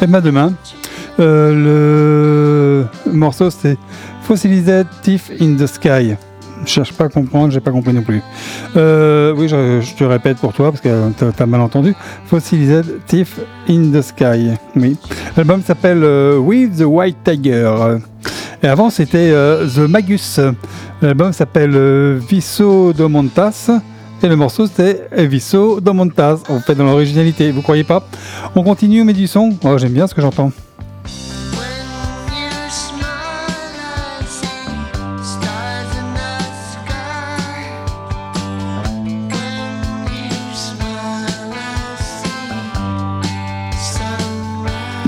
demain. 0.00 0.54
Euh, 1.20 2.86
le 3.04 3.12
morceau 3.12 3.50
c'est 3.50 3.76
Fossilized 4.22 4.86
Thief 5.02 5.30
in 5.40 5.56
the 5.56 5.66
Sky. 5.66 6.14
Je 6.64 6.70
cherche 6.70 6.92
pas 6.92 7.04
à 7.04 7.08
comprendre, 7.08 7.52
j'ai 7.52 7.60
pas 7.60 7.70
compris 7.70 7.92
non 7.92 8.02
plus. 8.02 8.22
Oui, 8.74 9.48
je, 9.48 9.94
te 9.96 10.04
répète 10.04 10.38
pour 10.38 10.52
toi 10.52 10.70
parce 10.72 10.80
que 10.80 11.10
t'as 11.18 11.44
as 11.44 11.46
mal 11.46 11.60
entendu. 11.60 11.94
Fossilized 12.26 13.04
Thief 13.06 13.38
in 13.68 13.90
the 13.92 14.02
Sky. 14.02 14.54
Oui. 14.74 14.96
L'album 15.36 15.62
s'appelle 15.62 16.02
With 16.38 16.78
the 16.78 16.84
White 16.84 17.18
Tiger. 17.24 17.98
Et 18.62 18.66
avant 18.66 18.90
c'était 18.90 19.30
euh, 19.32 19.66
The 19.68 19.88
Magus. 19.88 20.40
L'album 21.00 21.32
s'appelle 21.32 21.74
euh, 21.74 22.20
Visso 22.28 22.92
do 22.92 23.08
Montas. 23.08 23.70
Et 24.22 24.28
le 24.28 24.36
morceau 24.36 24.66
c'était 24.66 25.08
Visso 25.26 25.80
do 25.80 25.92
Montas. 25.92 26.38
On 26.48 26.60
fait 26.60 26.74
dans 26.74 26.84
l'originalité, 26.84 27.52
vous 27.52 27.62
croyez 27.62 27.84
pas? 27.84 28.06
On 28.56 28.62
continue, 28.62 29.02
on 29.02 29.04
met 29.04 29.12
du 29.12 29.26
son. 29.26 29.56
Oh, 29.64 29.78
J'aime 29.78 29.92
bien 29.92 30.06
ce 30.06 30.14
que 30.14 30.20
j'entends. 30.20 30.50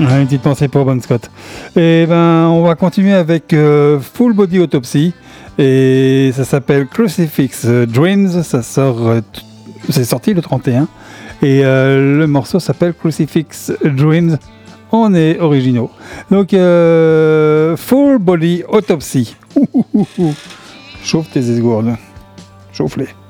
Une 0.09 0.25
petite 0.25 0.41
pensée 0.41 0.67
pour 0.67 0.83
Bon 0.83 0.99
Scott. 0.99 1.29
Et 1.75 2.07
ben, 2.07 2.47
on 2.47 2.63
va 2.63 2.73
continuer 2.73 3.13
avec 3.13 3.53
euh, 3.53 3.99
Full 3.99 4.33
Body 4.33 4.57
Autopsy. 4.57 5.13
Et 5.59 6.31
ça 6.35 6.43
s'appelle 6.43 6.87
Crucifix 6.87 7.67
Dreams. 7.87 8.41
Ça 8.41 8.63
sort, 8.63 9.07
euh, 9.07 9.21
c'est 9.89 10.03
sorti 10.03 10.33
le 10.33 10.41
31. 10.41 10.87
Et 11.43 11.63
euh, 11.63 12.17
le 12.17 12.25
morceau 12.25 12.59
s'appelle 12.59 12.95
Crucifix 12.95 13.71
Dreams. 13.83 14.39
On 14.91 15.13
est 15.13 15.39
originaux. 15.39 15.91
Donc, 16.31 16.55
euh, 16.55 17.77
Full 17.77 18.17
Body 18.17 18.63
Autopsy. 18.67 19.35
Chauffe 21.03 21.29
tes 21.29 21.47
esgourdes. 21.47 21.95
Chauffe-les. 22.73 23.20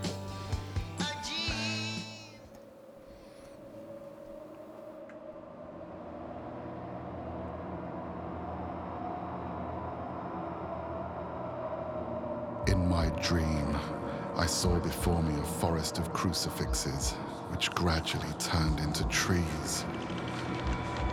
Crucifixes, 16.31 17.11
which 17.49 17.69
gradually 17.71 18.31
turned 18.39 18.79
into 18.79 19.03
trees. 19.09 19.83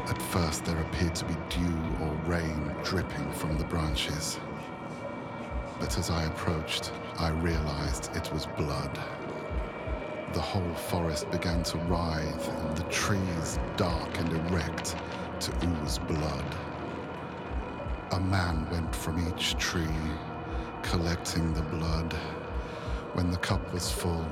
At 0.07 0.23
first, 0.23 0.65
there 0.65 0.81
appeared 0.81 1.17
to 1.17 1.25
be 1.25 1.35
dew 1.49 1.77
or 2.01 2.15
rain 2.25 2.73
dripping 2.85 3.33
from 3.33 3.59
the 3.59 3.65
branches. 3.65 4.39
But 5.81 5.99
as 5.99 6.09
I 6.09 6.23
approached, 6.23 6.93
I 7.19 7.31
realized 7.31 8.15
it 8.15 8.33
was 8.33 8.47
blood. 8.47 8.97
The 10.35 10.41
whole 10.41 10.75
forest 10.75 11.29
began 11.33 11.65
to 11.65 11.79
writhe, 11.79 12.49
and 12.49 12.77
the 12.77 12.85
trees, 12.85 13.59
dark 13.77 14.21
and 14.21 14.33
erect, 14.33 14.95
to 15.41 15.53
ooze 15.67 15.99
blood. 15.99 16.47
A 18.13 18.21
man 18.21 18.71
went 18.71 18.95
from 18.95 19.19
each 19.29 19.57
tree, 19.57 19.99
collecting 20.83 21.55
the 21.55 21.63
blood. 21.63 22.13
When 23.15 23.33
the 23.33 23.39
cup 23.39 23.73
was 23.73 23.91
full, 23.91 24.25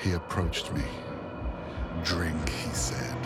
he 0.00 0.12
approached 0.12 0.72
me. 0.72 0.82
Drink, 2.04 2.48
he 2.48 2.70
said. 2.70 3.16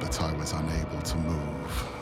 But 0.00 0.20
I 0.22 0.32
was 0.34 0.52
unable 0.52 1.00
to 1.02 1.16
move. 1.18 1.97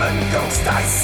Demon 0.00 0.32
ghost 0.32 0.66
I 0.66 0.82
see. 0.84 0.99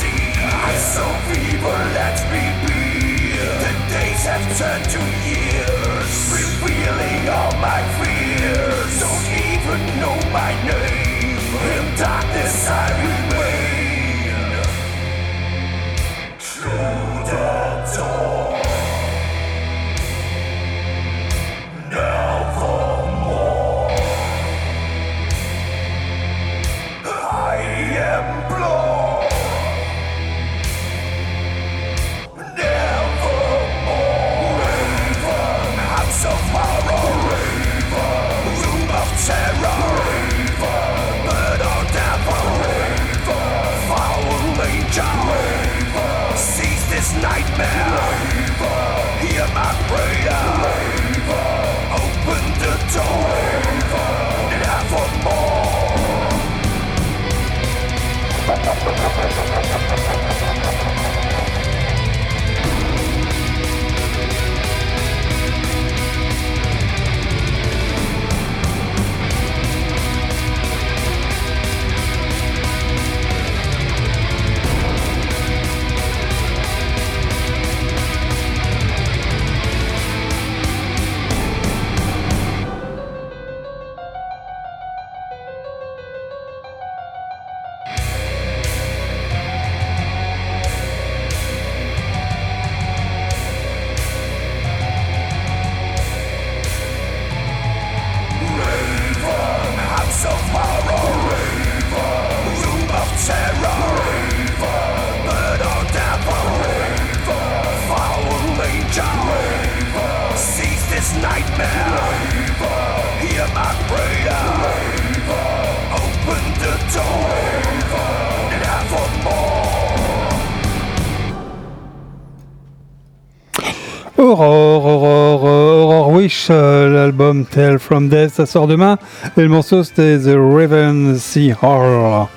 L'album 127.27 127.45
Tell 127.45 127.79
from 127.79 128.09
Death, 128.09 128.35
ça 128.35 128.47
sort 128.47 128.69
demain. 128.69 128.99
Et 129.37 129.43
le 129.43 129.49
morceau 129.49 129.83
c'était 129.83 130.19
The 130.19 130.37
Raven 130.37 131.17
Sea 131.17 131.55
Horror. 131.61 132.29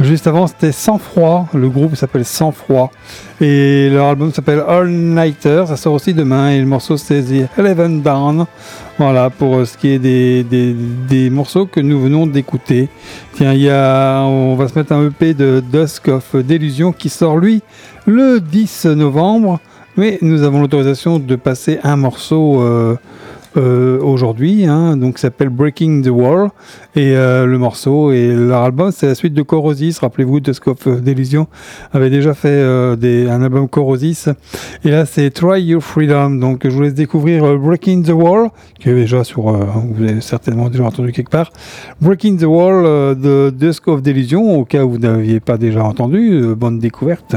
Juste 0.00 0.26
avant 0.26 0.48
c'était 0.48 0.72
Sans 0.72 0.98
Froid, 0.98 1.46
le 1.54 1.68
groupe 1.68 1.94
s'appelle 1.94 2.24
Sans 2.24 2.50
Froid. 2.50 2.90
Et 3.40 3.88
leur 3.90 4.06
album 4.06 4.32
s'appelle 4.32 4.62
All 4.66 4.88
Nighter, 4.88 5.64
ça 5.68 5.76
sort 5.76 5.92
aussi 5.94 6.12
demain. 6.12 6.50
Et 6.50 6.58
le 6.58 6.66
morceau 6.66 6.96
c'est 6.96 7.22
The 7.22 7.48
Eleven 7.56 8.02
Down. 8.02 8.46
Voilà 8.98 9.30
pour 9.30 9.56
euh, 9.56 9.64
ce 9.64 9.78
qui 9.78 9.90
est 9.90 9.98
des, 9.98 10.42
des, 10.42 10.74
des 11.08 11.30
morceaux 11.30 11.66
que 11.66 11.80
nous 11.80 12.00
venons 12.00 12.26
d'écouter. 12.26 12.88
Tiens, 13.34 13.54
y 13.54 13.70
a, 13.70 14.22
on 14.22 14.56
va 14.56 14.66
se 14.66 14.76
mettre 14.76 14.92
un 14.92 15.06
EP 15.06 15.34
de 15.34 15.62
Dusk 15.72 16.08
of 16.08 16.34
Delusion 16.34 16.92
qui 16.92 17.08
sort 17.08 17.36
lui 17.36 17.62
le 18.06 18.40
10 18.40 18.86
novembre. 18.86 19.60
Mais 19.96 20.18
nous 20.22 20.42
avons 20.42 20.60
l'autorisation 20.60 21.18
de 21.18 21.36
passer 21.36 21.78
un 21.84 21.96
morceau 21.96 22.62
euh, 22.62 22.96
euh, 23.56 24.00
aujourd'hui, 24.00 24.66
hein, 24.66 24.96
donc 24.96 25.18
s'appelle 25.18 25.48
Breaking 25.48 26.02
the 26.02 26.08
Wall. 26.08 26.48
Et 26.94 27.16
euh, 27.16 27.46
le 27.46 27.58
morceau 27.58 28.12
et 28.12 28.34
leur 28.34 28.62
album, 28.62 28.90
c'est 28.92 29.06
la 29.06 29.14
suite 29.14 29.34
de 29.34 29.42
Corosis. 29.42 29.98
Rappelez-vous, 29.98 30.40
Dusk 30.40 30.66
of 30.68 30.86
Delusion 30.86 31.46
avait 31.92 32.10
déjà 32.10 32.34
fait 32.34 32.48
euh, 32.48 32.96
des, 32.96 33.28
un 33.28 33.42
album 33.42 33.68
Corosis. 33.68 34.28
Et 34.84 34.90
là, 34.90 35.06
c'est 35.06 35.30
Try 35.30 35.62
Your 35.62 35.82
Freedom. 35.82 36.30
Donc 36.30 36.60
je 36.64 36.70
vous 36.70 36.82
laisse 36.82 36.94
découvrir 36.94 37.44
euh, 37.44 37.56
Breaking 37.56 38.02
the 38.02 38.10
Wall, 38.10 38.50
qui 38.78 38.90
est 38.90 38.94
déjà 38.94 39.24
sur, 39.24 39.48
euh, 39.48 39.64
vous 39.94 40.02
avez 40.02 40.20
certainement 40.20 40.68
déjà 40.68 40.84
entendu 40.84 41.12
quelque 41.12 41.30
part. 41.30 41.52
Breaking 42.00 42.36
the 42.36 42.44
Wall 42.44 42.84
euh, 42.84 43.14
de 43.14 43.50
Dusk 43.50 43.88
of 43.88 44.02
Delusion, 44.02 44.58
au 44.58 44.64
cas 44.64 44.84
où 44.84 44.90
vous 44.90 44.98
n'aviez 44.98 45.40
pas 45.40 45.56
déjà 45.56 45.84
entendu, 45.84 46.32
euh, 46.32 46.54
bonne 46.54 46.78
découverte. 46.78 47.36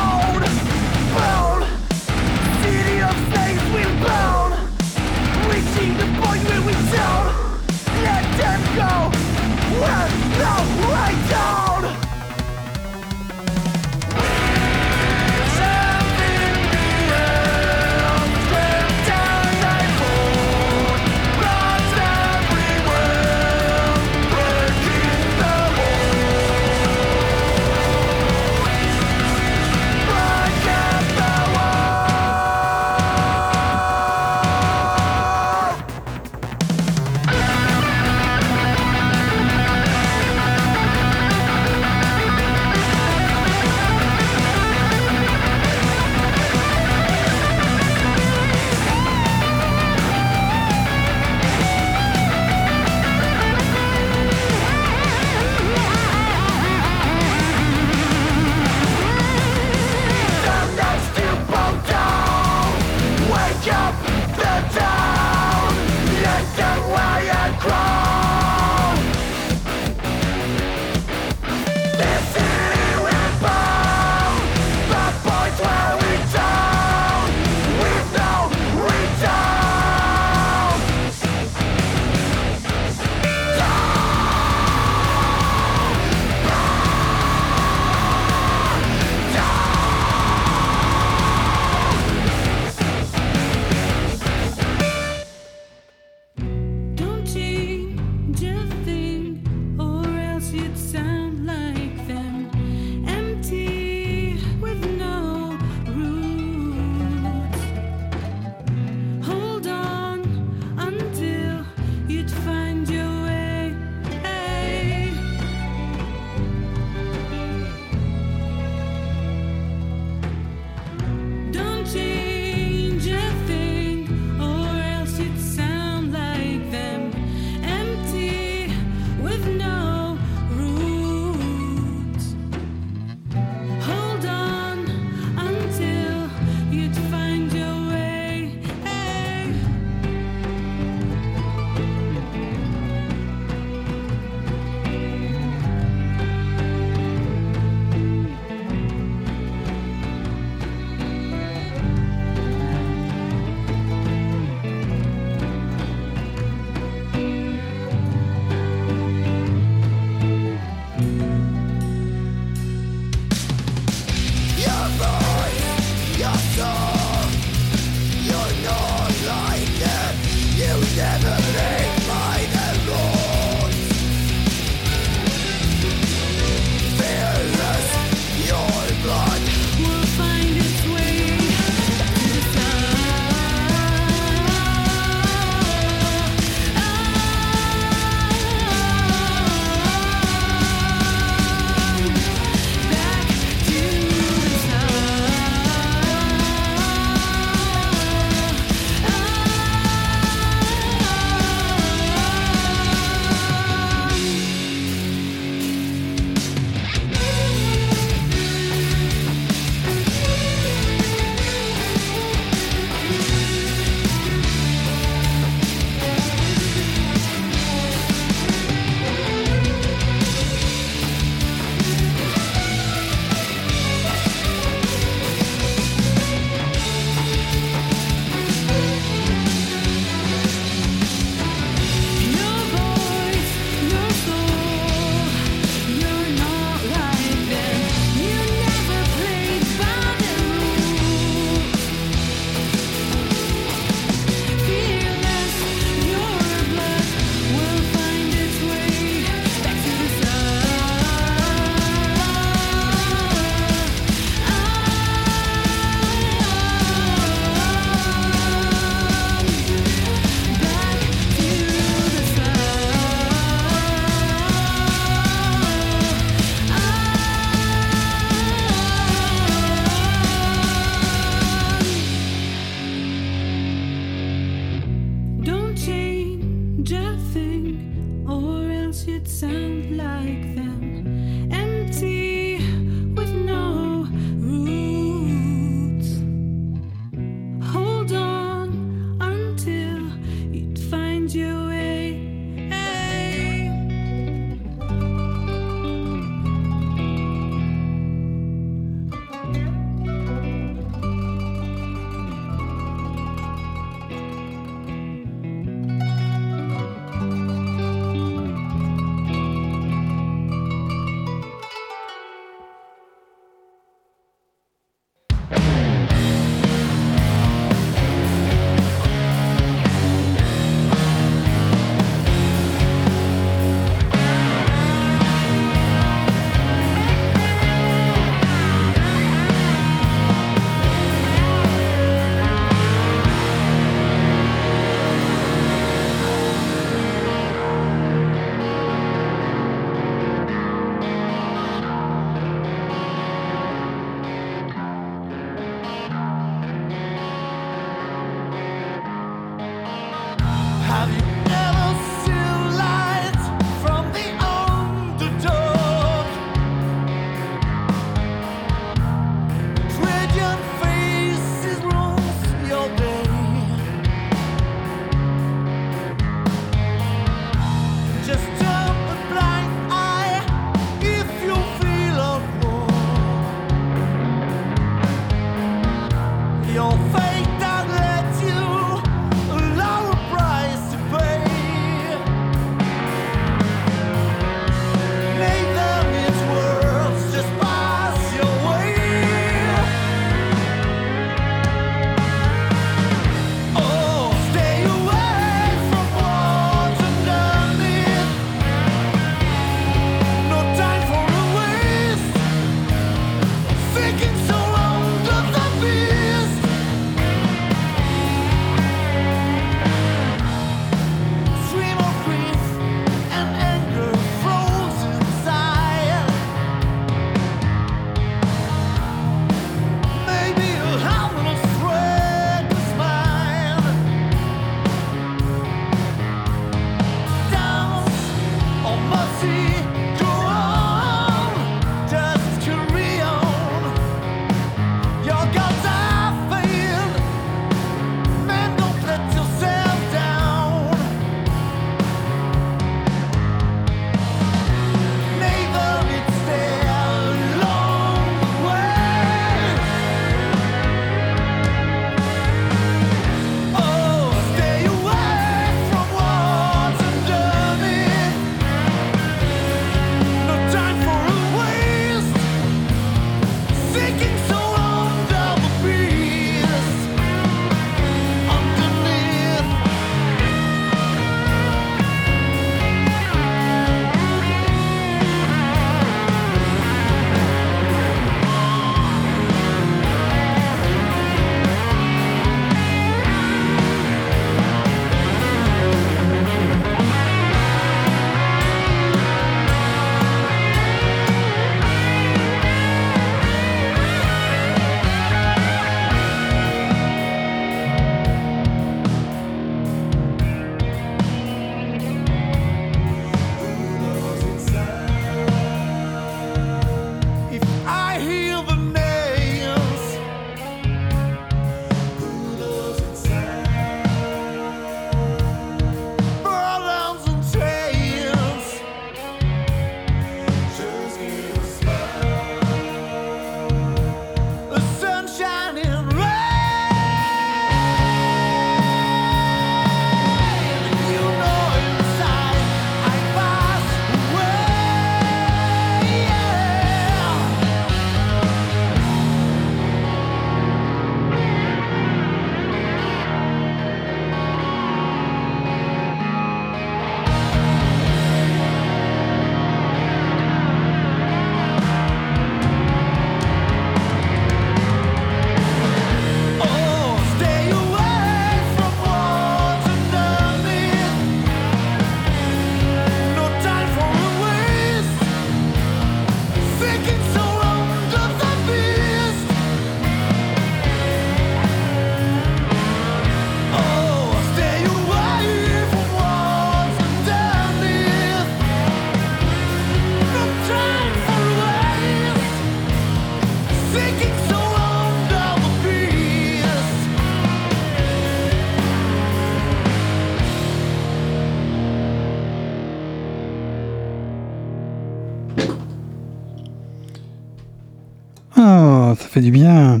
Fait 599.38 599.44
du 599.44 599.50
bien. 599.50 600.00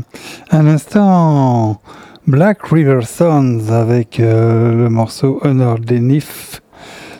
À 0.50 0.62
l'instant, 0.62 1.80
Black 2.26 2.58
River 2.70 3.00
Sons 3.02 3.70
avec 3.70 4.18
euh, 4.18 4.74
le 4.74 4.88
morceau 4.88 5.38
Honor 5.42 5.78
Denif 5.78 6.60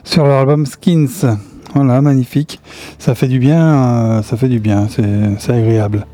sur 0.04 0.24
leur 0.24 0.40
album 0.40 0.66
Skins. 0.66 1.36
Voilà, 1.74 2.00
magnifique. 2.00 2.60
Ça 2.98 3.14
fait 3.14 3.28
du 3.28 3.38
bien, 3.38 3.62
euh, 3.62 4.22
ça 4.22 4.36
fait 4.36 4.48
du 4.48 4.58
bien, 4.58 4.88
c'est 4.88 5.52
agréable. 5.52 6.06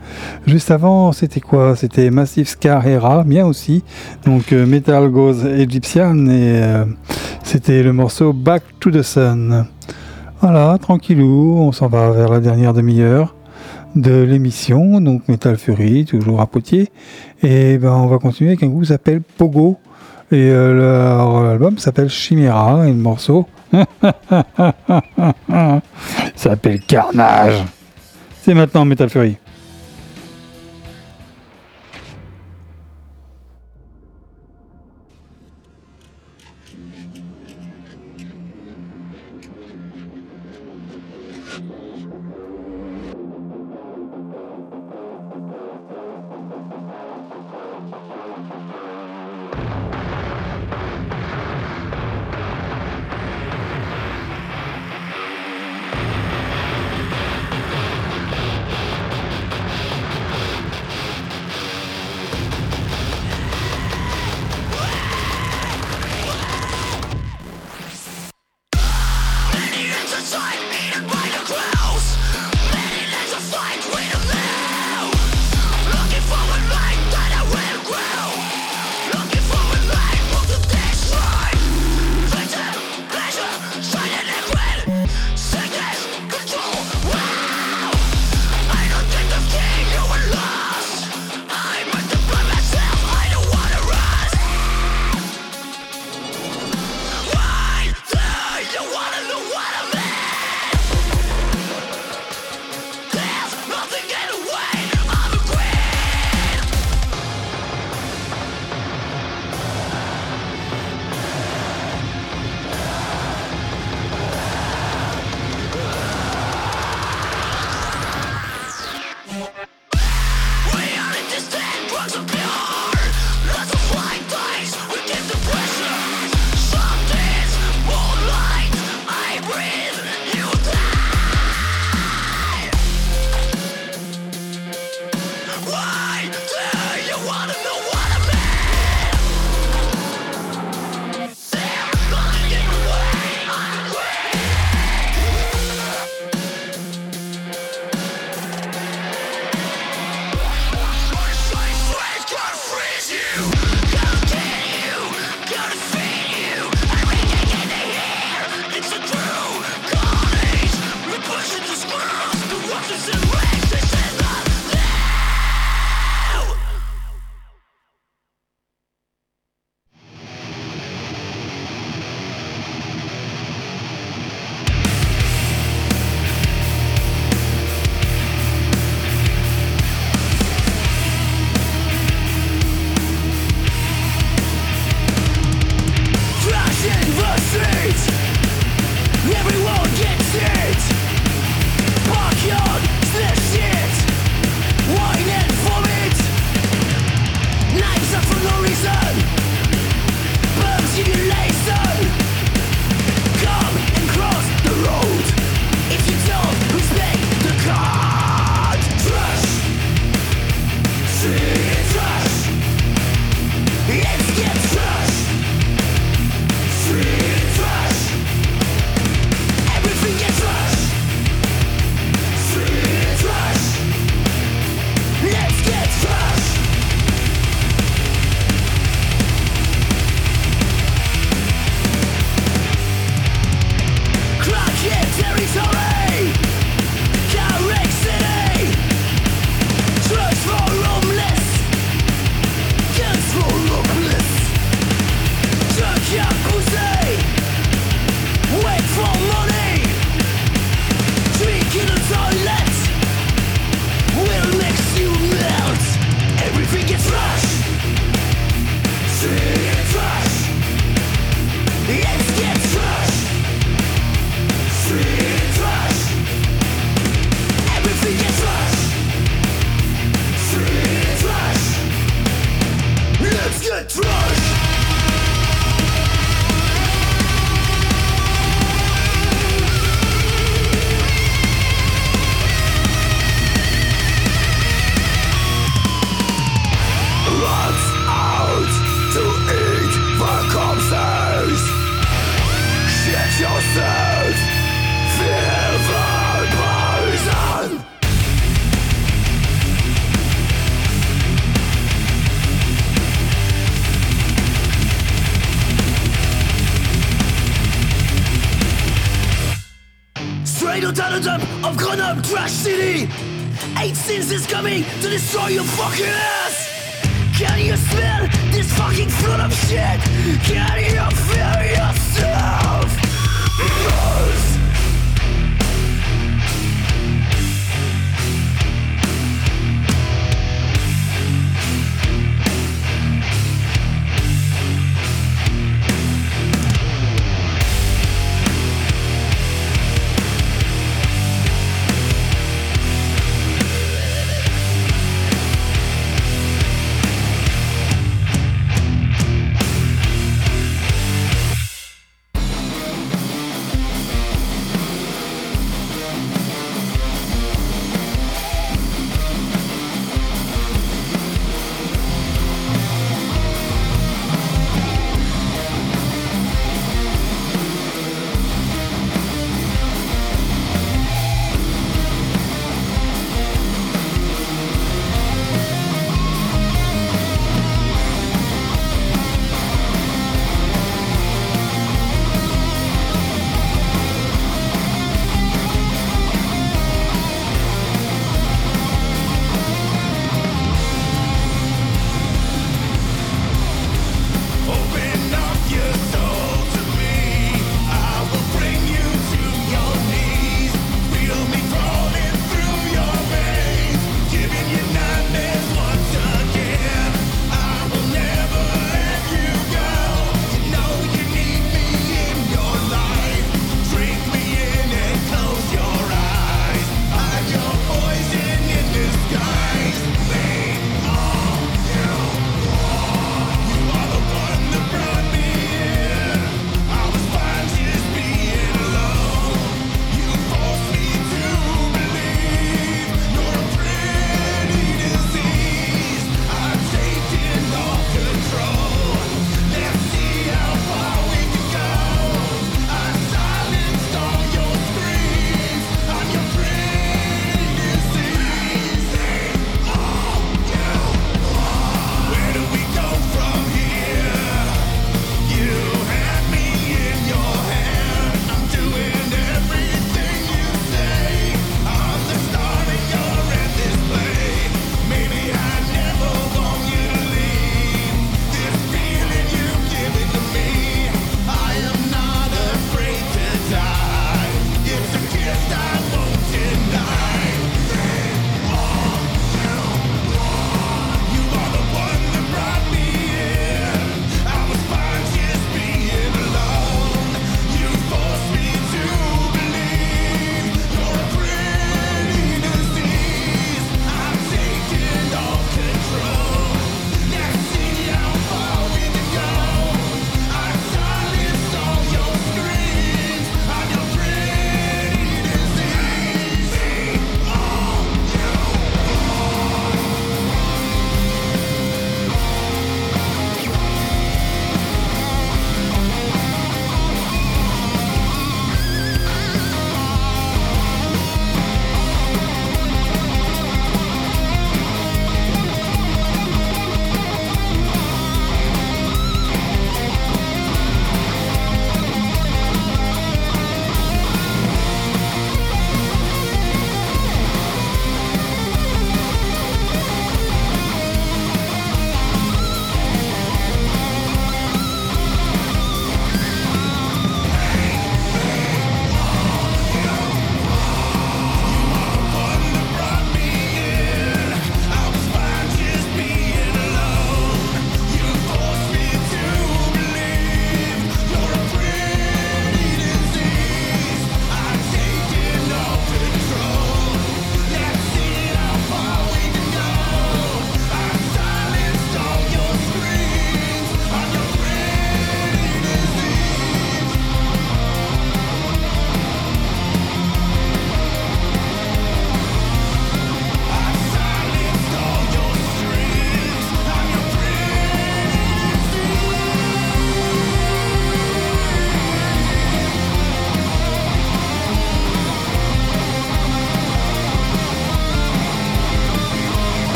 Juste 0.47 0.71
avant, 0.71 1.13
c'était 1.13 1.41
quoi? 1.41 1.75
C'était 1.77 2.11
Massive 2.11 2.49
Scar 2.49 2.87
Hera, 2.87 3.25
bien 3.25 3.47
aussi. 3.47 3.83
Donc 4.27 4.53
euh, 4.53 4.67
Metal 4.67 5.09
Goes 5.09 5.47
Egyptian 5.47 6.27
et 6.27 6.61
c'était 7.43 7.83
le 7.83 7.93
morceau 7.93 8.33
Back 8.33 8.63
to 8.81 8.91
the 8.91 9.03
Sun. 9.03 9.67
Voilà, 10.41 10.77
tranquillou, 10.79 11.57
on 11.61 11.73
s'en 11.73 11.89
va 11.89 12.11
vers 12.11 12.29
la 12.29 12.41
dernière 12.41 12.75
demi-heure 12.75 13.35
de 13.95 14.23
l'émission, 14.23 15.01
donc 15.01 15.29
Metal 15.29 15.57
Fury, 15.57 16.05
toujours 16.05 16.41
à 16.41 16.47
Poitiers. 16.47 16.91
Et 17.43 17.79
ben 17.79 17.93
on 17.93 18.07
va 18.07 18.19
continuer 18.19 18.51
avec 18.51 18.63
un 18.63 18.69
groupe 18.69 18.83
qui 18.83 18.89
s'appelle 18.89 19.21
Pogo. 19.21 19.79
Et 20.33 20.51
euh, 20.51 20.75
leur 20.75 21.37
album 21.51 21.79
s'appelle 21.79 22.09
Chimera 22.09 22.87
et 22.87 22.91
le 22.91 22.97
morceau 22.97 23.47
s'appelle 26.35 26.81
Carnage. 26.81 27.63
C'est 28.43 28.55
maintenant 28.55 28.85
Metal 28.85 29.09
Fury. 29.09 29.37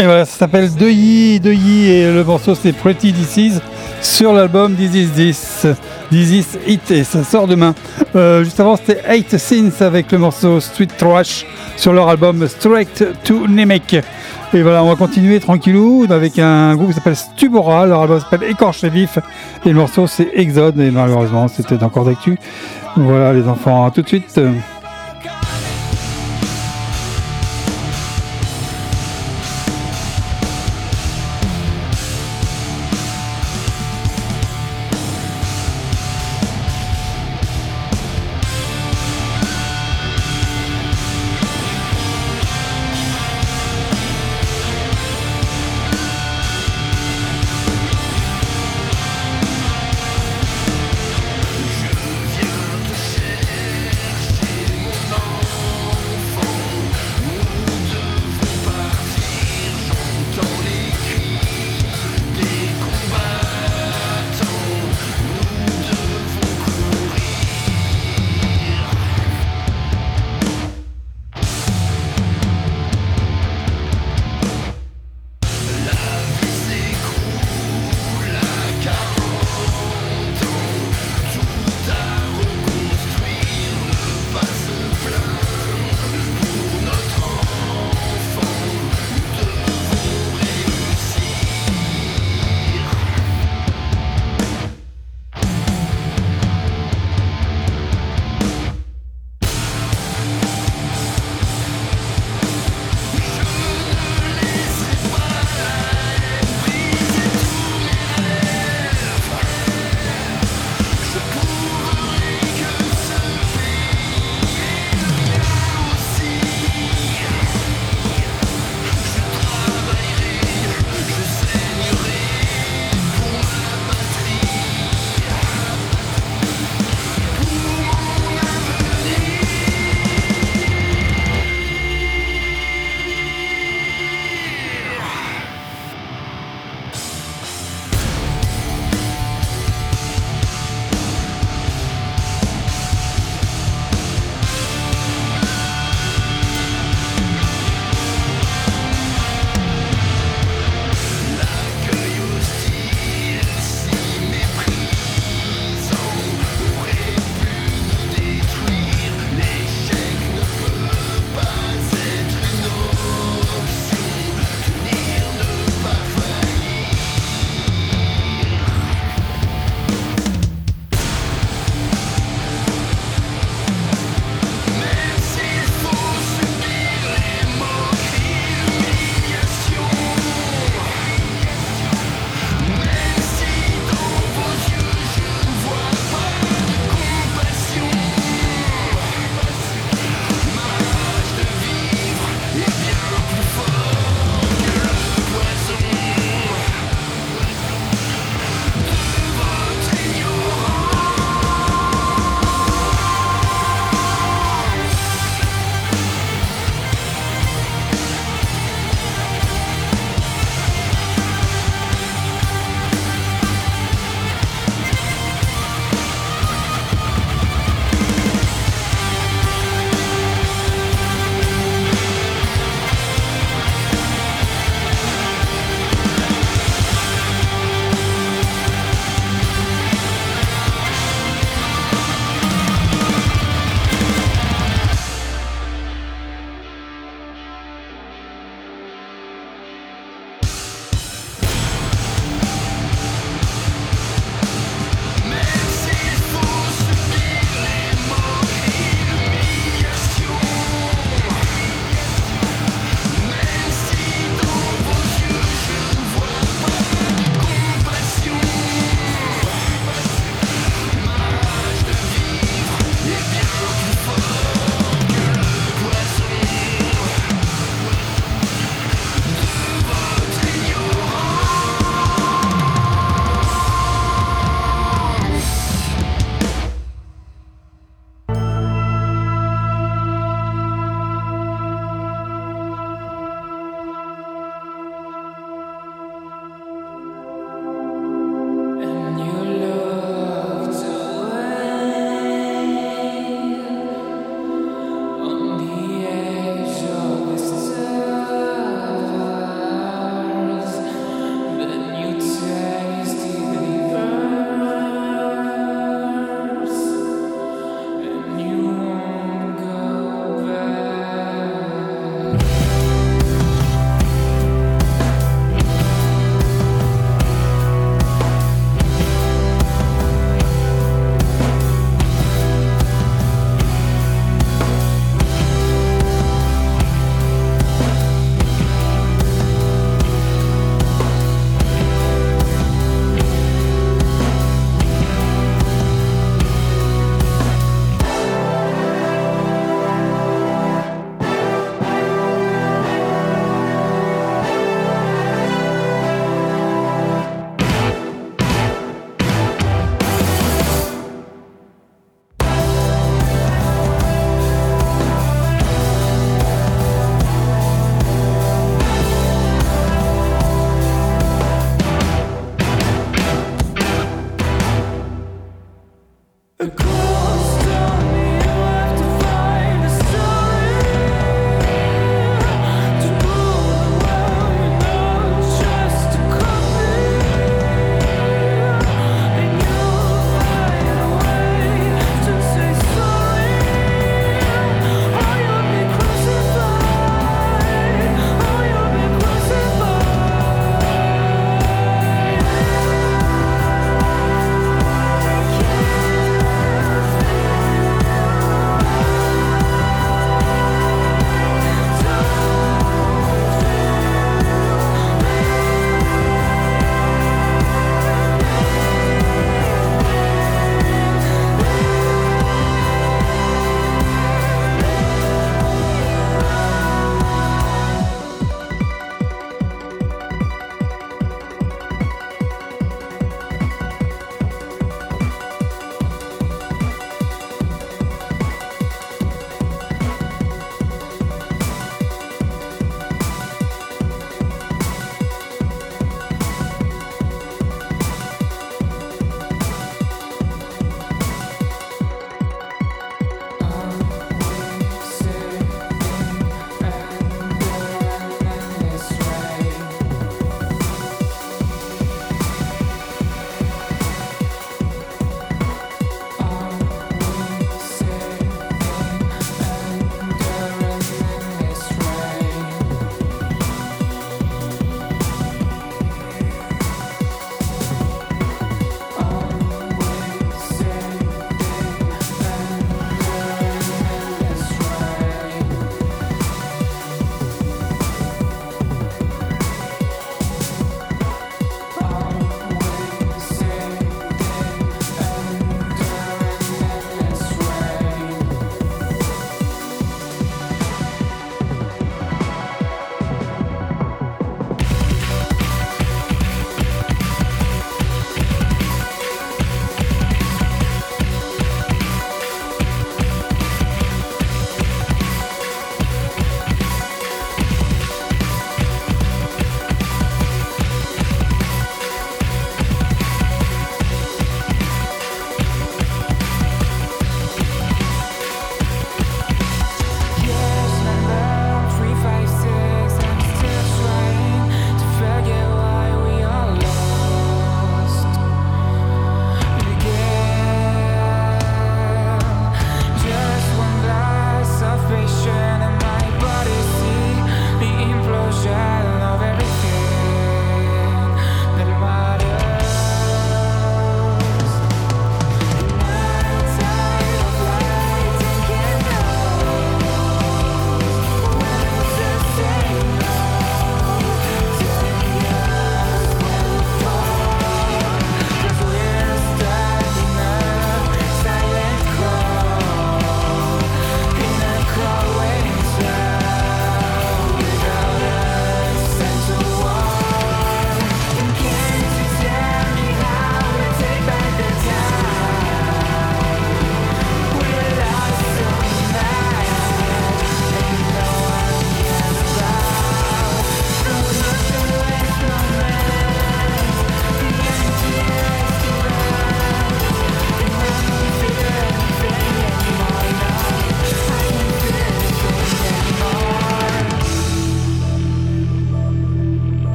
Et 0.00 0.04
voilà, 0.04 0.24
ça 0.24 0.38
s'appelle 0.38 0.74
Deuilly, 0.74 1.40
Deuilly 1.40 1.90
et 1.90 2.10
le 2.10 2.24
morceau 2.24 2.54
c'est 2.54 2.72
Pretty 2.72 3.12
Disease. 3.12 3.60
sur 4.00 4.32
l'album 4.32 4.74
This 4.74 4.94
Is 4.94 5.08
This. 5.08 5.66
This 6.10 6.30
Is 6.30 6.46
It 6.66 6.90
et 6.90 7.04
ça 7.04 7.22
sort 7.22 7.46
demain. 7.46 7.74
Euh, 8.16 8.42
juste 8.42 8.58
avant 8.60 8.76
c'était 8.76 9.02
Eight 9.06 9.36
Sins 9.36 9.84
avec 9.84 10.10
le 10.10 10.16
morceau 10.16 10.58
Street 10.58 10.88
Trash 10.96 11.44
sur 11.76 11.92
leur 11.92 12.08
album 12.08 12.48
Straight 12.48 13.04
to 13.24 13.46
Namek. 13.46 14.00
Et 14.54 14.62
voilà, 14.62 14.82
on 14.82 14.88
va 14.88 14.96
continuer 14.96 15.38
tranquillou 15.38 16.06
avec 16.08 16.38
un 16.38 16.76
groupe 16.76 16.88
qui 16.88 16.94
s'appelle 16.94 17.16
Stubora. 17.16 17.84
Leur 17.84 18.00
album 18.00 18.20
s'appelle 18.20 18.48
Écorché 18.48 18.88
Vif 18.88 19.18
et 19.66 19.68
le 19.68 19.74
morceau 19.74 20.06
c'est 20.06 20.30
Exode. 20.34 20.80
Et 20.80 20.90
malheureusement 20.90 21.46
c'était 21.46 21.82
encore 21.84 22.06
d'actu. 22.06 22.38
Voilà 22.96 23.34
les 23.34 23.46
enfants, 23.46 23.84
à 23.84 23.90
tout 23.90 24.00
de 24.00 24.08
suite. 24.08 24.40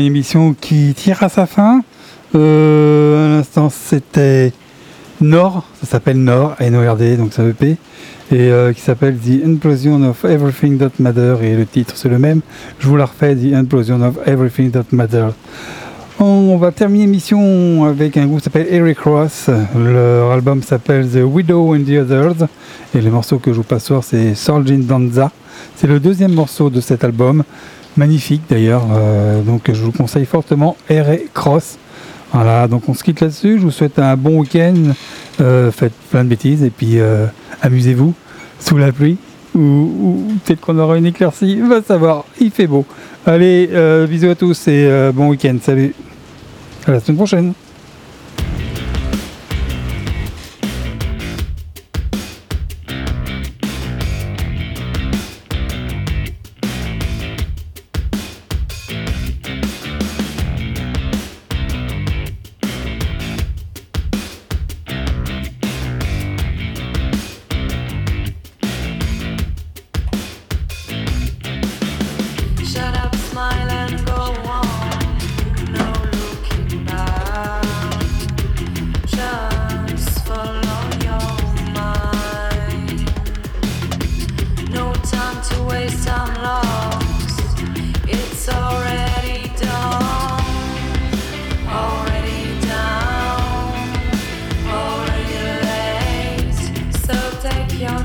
Une 0.00 0.06
émission 0.06 0.54
qui 0.58 0.94
tire 0.94 1.22
à 1.22 1.28
sa 1.28 1.46
fin. 1.46 1.82
Euh, 2.34 3.26
à 3.26 3.36
l'instant, 3.36 3.70
c'était 3.70 4.52
Nord, 5.20 5.64
ça 5.80 5.86
s'appelle 5.86 6.16
Nord, 6.16 6.56
N-O-R-D, 6.58 7.16
donc 7.16 7.32
ça 7.34 7.44
EP, 7.44 7.70
et 7.70 7.76
euh, 8.32 8.72
qui 8.72 8.80
s'appelle 8.80 9.18
The 9.18 9.44
Implosion 9.44 10.02
of 10.08 10.24
Everything 10.24 10.78
That 10.78 10.92
Matter, 10.98 11.36
et 11.42 11.54
le 11.54 11.66
titre 11.66 11.94
c'est 11.96 12.08
le 12.08 12.18
même. 12.18 12.40
Je 12.78 12.88
vous 12.88 12.96
la 12.96 13.04
refais, 13.04 13.36
The 13.36 13.52
Implosion 13.54 14.00
of 14.00 14.18
Everything 14.26 14.70
That 14.70 14.86
Matter. 14.92 15.28
On 16.18 16.56
va 16.56 16.70
terminer 16.70 17.04
l'émission 17.04 17.84
avec 17.84 18.16
un 18.16 18.26
groupe 18.26 18.38
qui 18.38 18.44
s'appelle 18.44 18.68
Eric 18.70 19.00
Ross. 19.00 19.50
Leur 19.74 20.32
album 20.32 20.62
s'appelle 20.62 21.08
The 21.08 21.22
Widow 21.24 21.74
and 21.74 21.84
the 21.84 21.92
Others. 21.92 22.46
Et 22.94 23.00
le 23.00 23.10
morceau 23.10 23.38
que 23.38 23.52
je 23.52 23.56
vous 23.56 23.62
passe 23.62 23.84
soir, 23.84 24.04
c'est 24.04 24.34
Sorgin 24.34 24.80
Danza. 24.80 25.30
C'est 25.76 25.86
le 25.86 25.98
deuxième 25.98 26.32
morceau 26.34 26.68
de 26.68 26.82
cet 26.82 27.04
album. 27.04 27.42
Magnifique 27.96 28.42
d'ailleurs. 28.48 28.84
Euh, 28.92 29.42
donc 29.42 29.70
je 29.72 29.82
vous 29.82 29.92
conseille 29.92 30.24
fortement 30.24 30.76
Eric 30.88 31.36
Ross. 31.36 31.78
Voilà, 32.32 32.68
donc 32.68 32.88
on 32.88 32.94
se 32.94 33.02
quitte 33.02 33.20
là-dessus. 33.20 33.58
Je 33.58 33.64
vous 33.64 33.70
souhaite 33.70 33.98
un 33.98 34.16
bon 34.16 34.40
week-end. 34.40 34.74
Euh, 35.40 35.72
faites 35.72 35.92
plein 36.10 36.22
de 36.22 36.28
bêtises 36.28 36.62
et 36.62 36.70
puis 36.70 37.00
euh, 37.00 37.26
amusez-vous 37.62 38.14
sous 38.60 38.76
la 38.76 38.92
pluie. 38.92 39.18
Ou, 39.54 39.60
ou 39.60 40.26
peut-être 40.44 40.60
qu'on 40.60 40.78
aura 40.78 40.96
une 40.96 41.06
éclaircie. 41.06 41.60
Va 41.60 41.82
savoir, 41.82 42.24
il 42.40 42.52
fait 42.52 42.68
beau. 42.68 42.86
Allez, 43.26 43.68
bisous 44.08 44.30
à 44.30 44.34
tous 44.34 44.68
et 44.68 45.10
bon 45.12 45.28
week-end. 45.28 45.56
Salut. 45.60 45.92
À 46.86 46.92
la 46.92 47.00
semaine 47.00 47.16
prochaine. 47.16 47.52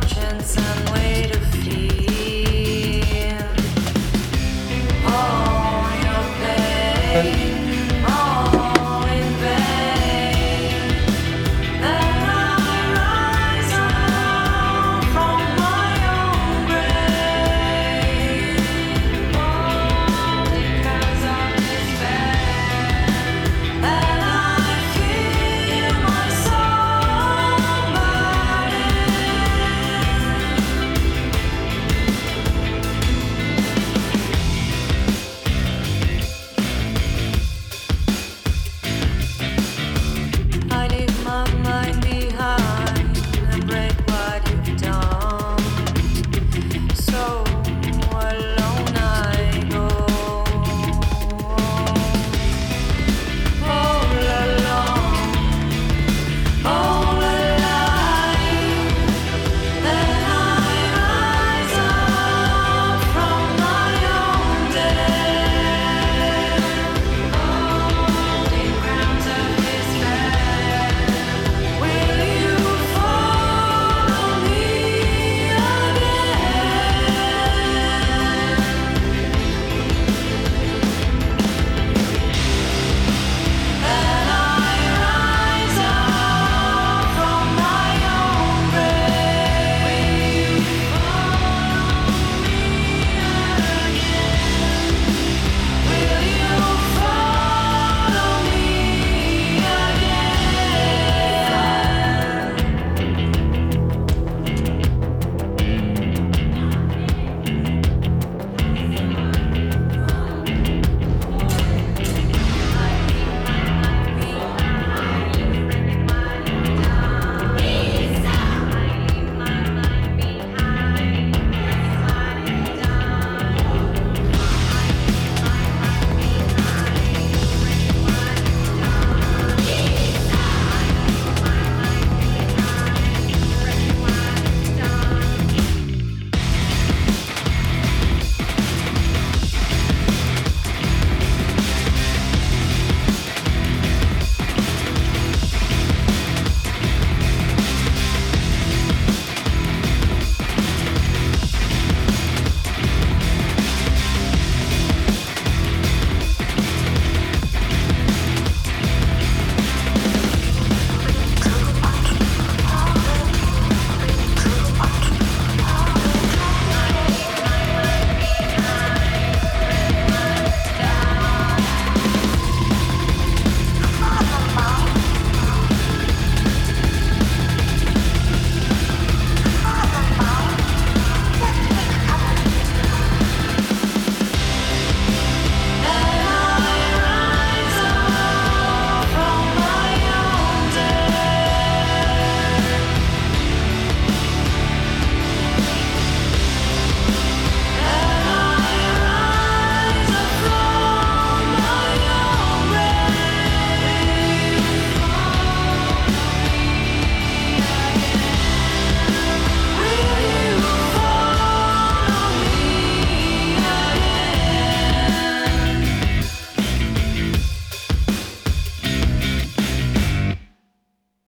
chance 0.08 0.75